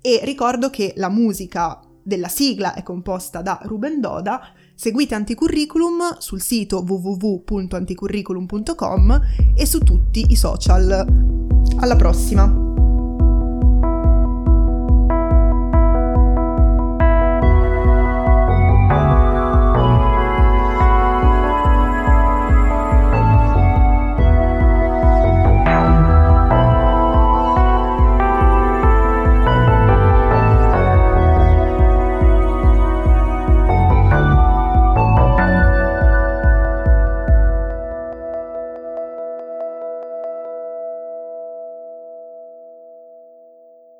e 0.00 0.20
ricordo 0.22 0.70
che 0.70 0.92
la 0.96 1.08
musica 1.08 1.80
della 2.04 2.28
sigla 2.28 2.74
è 2.74 2.84
composta 2.84 3.42
da 3.42 3.58
Ruben 3.64 4.00
Doda 4.00 4.52
Seguite 4.74 5.14
Anticurriculum 5.14 6.18
sul 6.18 6.40
sito 6.40 6.84
www.anticurriculum.com 6.86 9.20
e 9.56 9.66
su 9.66 9.78
tutti 9.78 10.26
i 10.28 10.36
social. 10.36 11.06
Alla 11.78 11.96
prossima! 11.96 12.73